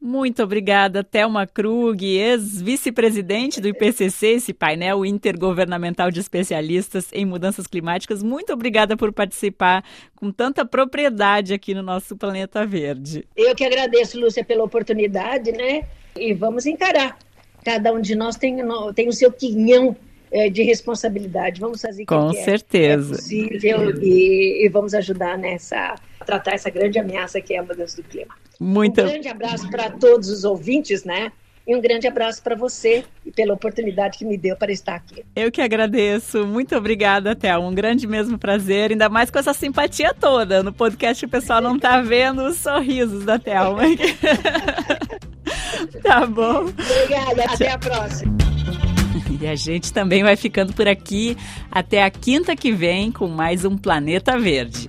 Muito 0.00 0.42
obrigada, 0.42 1.02
Thelma 1.02 1.46
Krug, 1.46 2.04
ex-vice-presidente 2.04 3.60
do 3.60 3.68
IPCC, 3.68 4.26
esse 4.26 4.52
painel 4.52 5.04
intergovernamental 5.06 6.10
de 6.10 6.20
especialistas 6.20 7.08
em 7.12 7.24
mudanças 7.24 7.66
climáticas. 7.66 8.22
Muito 8.22 8.52
obrigada 8.52 8.96
por 8.96 9.12
participar 9.12 9.82
com 10.14 10.30
tanta 10.30 10.64
propriedade 10.64 11.54
aqui 11.54 11.72
no 11.74 11.82
nosso 11.82 12.16
Planeta 12.16 12.66
Verde. 12.66 13.26
Eu 13.34 13.54
que 13.54 13.64
agradeço, 13.64 14.20
Lúcia, 14.20 14.44
pela 14.44 14.64
oportunidade, 14.64 15.52
né? 15.52 15.84
E 16.14 16.34
vamos 16.34 16.66
encarar. 16.66 17.18
Cada 17.64 17.90
um 17.92 18.00
de 18.00 18.14
nós 18.14 18.36
tem, 18.36 18.56
tem 18.94 19.08
o 19.08 19.12
seu 19.12 19.32
quinhão 19.32 19.96
é, 20.34 20.50
de 20.50 20.64
responsabilidade. 20.64 21.60
Vamos 21.60 21.80
fazer 21.80 22.04
com 22.04 22.30
que 22.30 22.38
é 22.38 22.42
certeza. 22.42 23.14
É 23.14 23.16
possível 23.16 24.02
e, 24.02 24.66
e, 24.66 24.68
vamos 24.68 24.92
ajudar 24.92 25.38
nessa 25.38 25.94
tratar 26.26 26.54
essa 26.54 26.68
grande 26.70 26.98
ameaça 26.98 27.40
que 27.40 27.54
é 27.54 27.58
a 27.58 27.62
mudança 27.62 28.02
do 28.02 28.08
clima. 28.08 28.34
Muito. 28.58 29.00
Um 29.00 29.06
grande 29.06 29.28
abraço 29.28 29.70
para 29.70 29.90
todos 29.90 30.28
os 30.30 30.42
ouvintes, 30.42 31.04
né? 31.04 31.30
E 31.66 31.74
um 31.74 31.80
grande 31.80 32.06
abraço 32.06 32.42
para 32.42 32.56
você 32.56 33.04
e 33.24 33.30
pela 33.30 33.54
oportunidade 33.54 34.18
que 34.18 34.24
me 34.24 34.36
deu 34.36 34.56
para 34.56 34.72
estar 34.72 34.96
aqui. 34.96 35.24
Eu 35.36 35.52
que 35.52 35.62
agradeço. 35.62 36.46
Muito 36.46 36.76
obrigada, 36.76 37.36
Théo. 37.36 37.62
Um 37.62 37.74
grande 37.74 38.06
mesmo 38.06 38.36
prazer, 38.36 38.90
ainda 38.90 39.08
mais 39.08 39.30
com 39.30 39.38
essa 39.38 39.54
simpatia 39.54 40.12
toda. 40.12 40.62
No 40.62 40.72
podcast 40.72 41.24
o 41.24 41.28
pessoal 41.28 41.60
não 41.60 41.76
está 41.76 42.02
vendo 42.02 42.42
os 42.42 42.56
sorrisos 42.56 43.24
da 43.24 43.38
Thelma. 43.38 43.82
tá 46.02 46.26
bom. 46.26 46.66
Obrigada. 46.66 47.44
Até 47.44 47.70
a 47.70 47.78
próxima. 47.78 48.53
E 49.44 49.46
a 49.46 49.54
gente 49.54 49.92
também 49.92 50.22
vai 50.22 50.36
ficando 50.36 50.72
por 50.72 50.88
aqui 50.88 51.36
até 51.70 52.02
a 52.02 52.10
quinta 52.10 52.56
que 52.56 52.72
vem 52.72 53.12
com 53.12 53.28
mais 53.28 53.62
um 53.66 53.76
Planeta 53.76 54.38
Verde. 54.38 54.86